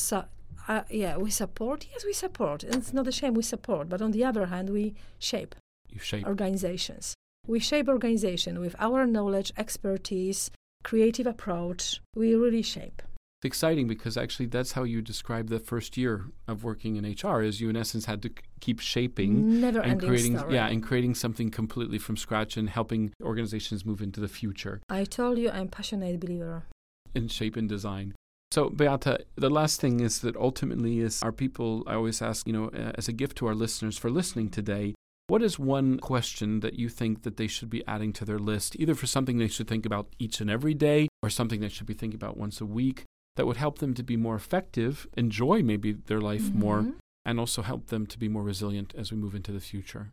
su- 0.08 0.30
uh, 0.68 0.84
yeah 0.90 1.16
we 1.26 1.30
support. 1.44 1.88
Yes 1.94 2.04
we 2.10 2.12
support. 2.26 2.60
And 2.66 2.76
it's 2.76 2.94
not 2.98 3.08
a 3.08 3.12
shame 3.20 3.34
we 3.36 3.44
support 3.56 3.88
but 3.88 4.02
on 4.02 4.12
the 4.12 4.24
other 4.30 4.46
hand 4.54 4.70
we 4.70 4.86
shape 5.30 5.56
You 5.96 6.00
shape. 6.10 6.26
organizations. 6.28 7.06
We 7.54 7.60
shape 7.70 7.88
organization 7.98 8.54
with 8.60 8.76
our 8.80 9.00
knowledge 9.16 9.50
expertise 9.64 10.52
creative 10.84 11.28
approach. 11.36 12.02
We 12.22 12.36
really 12.36 12.64
shape 12.76 13.02
It's 13.42 13.48
exciting 13.48 13.88
because 13.88 14.18
actually 14.18 14.46
that's 14.46 14.74
how 14.74 14.84
you 14.84 15.02
describe 15.02 15.50
the 15.50 15.58
first 15.58 15.98
year 15.98 16.26
of 16.48 16.64
working 16.64 16.96
in 16.98 17.06
HR 17.06 17.42
is 17.42 17.60
you 17.60 17.72
in 17.72 17.76
essence 17.76 18.06
had 18.06 18.22
to 18.22 18.30
c- 18.30 18.36
keep 18.60 18.80
shaping 18.80 19.60
never 19.60 19.80
and 19.80 20.00
creating 20.00 20.38
story. 20.38 20.54
yeah 20.54 20.68
and 20.68 20.84
creating 20.84 21.16
something 21.16 21.50
completely 21.50 21.98
from 21.98 22.16
scratch 22.18 22.56
and 22.56 22.70
helping 22.70 23.12
organizations 23.24 23.84
move 23.84 24.00
into 24.00 24.20
the 24.20 24.28
future. 24.28 24.80
I 24.92 25.06
told 25.06 25.40
you 25.40 25.50
i'm 25.50 25.70
passionate 25.70 26.20
believer. 26.20 26.66
In 27.16 27.28
shape 27.30 27.56
and 27.56 27.68
design. 27.68 28.14
So, 28.52 28.70
Beata, 28.70 29.26
the 29.36 29.50
last 29.50 29.82
thing 29.82 30.02
is 30.02 30.20
that 30.20 30.36
ultimately 30.36 31.00
is 31.00 31.24
our 31.24 31.32
people, 31.32 31.84
I 31.88 31.96
always 31.96 32.22
ask, 32.22 32.46
you 32.46 32.54
know, 32.54 32.68
uh, 32.68 32.92
as 32.94 33.08
a 33.08 33.14
gift 33.14 33.38
to 33.38 33.48
our 33.48 33.56
listeners 33.56 33.98
for 33.98 34.12
listening 34.12 34.50
today, 34.50 34.94
what 35.26 35.42
is 35.42 35.58
one 35.58 35.98
question 35.98 36.60
that 36.60 36.76
you 36.78 36.90
think 36.90 37.24
that 37.24 37.38
they 37.38 37.48
should 37.48 37.72
be 37.72 37.84
adding 37.88 38.14
to 38.14 38.24
their 38.26 38.38
list, 38.38 38.76
either 38.78 38.94
for 38.94 39.08
something 39.08 39.40
they 39.40 39.48
should 39.48 39.68
think 39.68 39.88
about 39.88 40.10
each 40.20 40.42
and 40.42 40.50
every 40.52 40.76
day 40.76 41.08
or 41.24 41.32
something 41.32 41.60
they 41.60 41.70
should 41.70 41.88
be 41.88 41.96
thinking 41.96 42.20
about 42.20 42.38
once 42.38 42.62
a 42.62 42.68
week 42.68 43.06
that 43.36 43.46
would 43.46 43.58
help 43.58 43.80
them 43.80 43.94
to 43.94 44.04
be 44.04 44.18
more 44.18 44.36
effective, 44.36 45.08
enjoy 45.16 45.62
maybe 45.64 45.92
their 45.94 46.22
life 46.22 46.52
more, 46.54 46.82
Mhm. 46.84 46.96
and 47.26 47.40
also 47.40 47.62
help 47.62 47.88
them 47.88 48.06
to 48.08 48.18
be 48.20 48.28
more 48.28 48.44
resilient 48.44 48.94
as 48.96 49.12
we 49.12 49.18
move 49.18 49.36
into 49.36 49.52
the 49.52 49.60
future? 49.62 50.12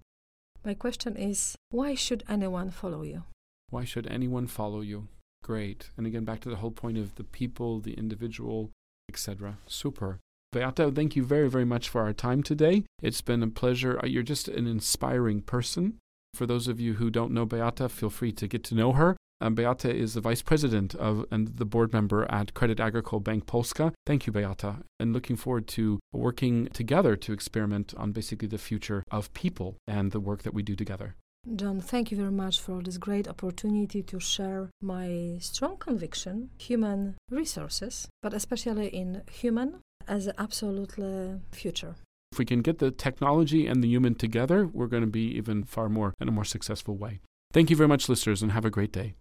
my 0.64 0.74
question 0.74 1.16
is 1.16 1.54
why 1.70 1.94
should 1.94 2.22
anyone 2.28 2.70
follow 2.70 3.02
you 3.02 3.22
Why 3.70 3.85
should 3.85 4.07
anyone 4.07 4.46
follow 4.46 4.81
you? 4.81 5.09
Great. 5.42 5.90
And 5.96 6.07
again, 6.07 6.24
back 6.24 6.40
to 6.40 6.48
the 6.50 6.57
whole 6.57 6.70
point 6.72 6.98
of 6.98 7.14
the 7.14 7.24
people, 7.24 7.81
the 7.81 7.92
individual, 7.94 8.70
etc. 9.09 9.59
Super. 9.66 10.18
Beata, 10.52 10.90
thank 10.90 11.14
you 11.16 11.22
very, 11.22 11.48
very 11.50 11.64
much 11.66 11.88
for 11.90 12.00
our 12.00 12.12
time 12.14 12.42
today. 12.42 12.85
It's 13.02 13.20
been 13.20 13.42
a 13.42 13.48
pleasure. 13.48 13.98
Uh, 14.02 14.07
you're 14.07 14.22
just 14.22 14.48
an 14.48 14.66
inspiring 14.66 15.42
person. 15.42 15.98
For 16.35 16.46
those 16.46 16.66
of 16.66 16.81
you 16.81 16.94
who 16.94 17.11
don't 17.11 17.33
know 17.33 17.44
Beata, 17.46 17.88
feel 17.90 18.11
free 18.11 18.33
to 18.33 18.48
get 18.48 18.64
to 18.64 18.74
know 18.74 18.92
her. 18.94 19.16
Um, 19.40 19.55
Beata 19.55 19.94
is 19.94 20.14
the 20.14 20.20
vice 20.20 20.42
president 20.42 20.94
of 20.96 21.24
and 21.31 21.48
the 21.57 21.64
board 21.64 21.92
member 21.92 22.27
at 22.31 22.55
Credit 22.55 22.81
Agricole 22.81 23.20
Bank 23.20 23.46
Polska. 23.46 23.92
Thank 24.05 24.27
you, 24.27 24.33
Beata, 24.33 24.79
and 24.98 25.12
looking 25.12 25.37
forward 25.37 25.68
to 25.68 26.01
working 26.12 26.66
together 26.66 27.14
to 27.16 27.33
experiment 27.33 27.94
on 27.96 28.12
basically 28.12 28.48
the 28.48 28.59
future 28.59 29.05
of 29.11 29.33
people 29.35 29.77
and 29.87 30.11
the 30.11 30.20
work 30.20 30.42
that 30.42 30.55
we 30.55 30.62
do 30.62 30.74
together. 30.74 31.14
John, 31.55 31.81
thank 31.81 32.11
you 32.11 32.16
very 32.16 32.33
much 32.33 32.61
for 32.61 32.83
this 32.83 32.98
great 32.98 33.29
opportunity 33.29 34.03
to 34.03 34.18
share 34.18 34.70
my 34.83 35.38
strong 35.40 35.77
conviction, 35.77 36.51
human 36.59 37.14
resources, 37.31 38.09
but 38.22 38.35
especially 38.35 38.88
in 38.88 39.22
human 39.31 39.77
as 40.07 40.29
absolutely 40.37 41.40
future. 41.53 41.94
If 42.33 42.38
we 42.38 42.44
can 42.44 42.61
get 42.61 42.79
the 42.79 42.90
technology 42.90 43.66
and 43.66 43.83
the 43.83 43.88
human 43.88 44.14
together, 44.14 44.66
we're 44.66 44.88
going 44.88 45.05
to 45.05 45.09
be 45.09 45.29
even 45.37 45.64
far 45.64 45.88
more 45.88 46.12
in 46.20 46.29
a 46.29 46.33
more 46.33 46.44
successful 46.44 46.96
way. 46.96 47.20
Thank 47.53 47.70
you 47.70 47.77
very 47.77 47.88
much, 47.88 48.09
listeners, 48.09 48.42
and 48.42 48.53
have 48.53 48.66
a 48.66 48.70
great 48.70 48.92
day. 48.92 49.14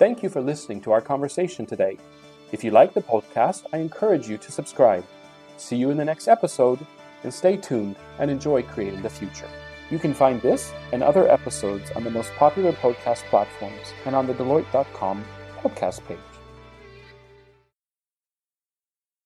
Thank 0.00 0.22
you 0.22 0.30
for 0.30 0.40
listening 0.40 0.80
to 0.80 0.92
our 0.92 1.02
conversation 1.02 1.66
today. 1.66 1.98
If 2.52 2.64
you 2.64 2.70
like 2.70 2.94
the 2.94 3.02
podcast, 3.02 3.66
I 3.70 3.76
encourage 3.80 4.26
you 4.26 4.38
to 4.38 4.50
subscribe. 4.50 5.04
See 5.58 5.76
you 5.76 5.90
in 5.90 5.98
the 5.98 6.06
next 6.06 6.26
episode, 6.26 6.78
and 7.22 7.34
stay 7.34 7.58
tuned 7.58 7.96
and 8.18 8.30
enjoy 8.30 8.62
creating 8.62 9.02
the 9.02 9.10
future. 9.10 9.50
You 9.90 9.98
can 9.98 10.14
find 10.14 10.40
this 10.40 10.72
and 10.92 11.02
other 11.02 11.28
episodes 11.28 11.90
on 11.90 12.02
the 12.02 12.10
most 12.10 12.32
popular 12.38 12.72
podcast 12.72 13.24
platforms 13.24 13.92
and 14.06 14.16
on 14.16 14.26
the 14.26 14.32
Deloitte.com 14.32 15.22
podcast 15.58 16.02
page. 16.06 16.29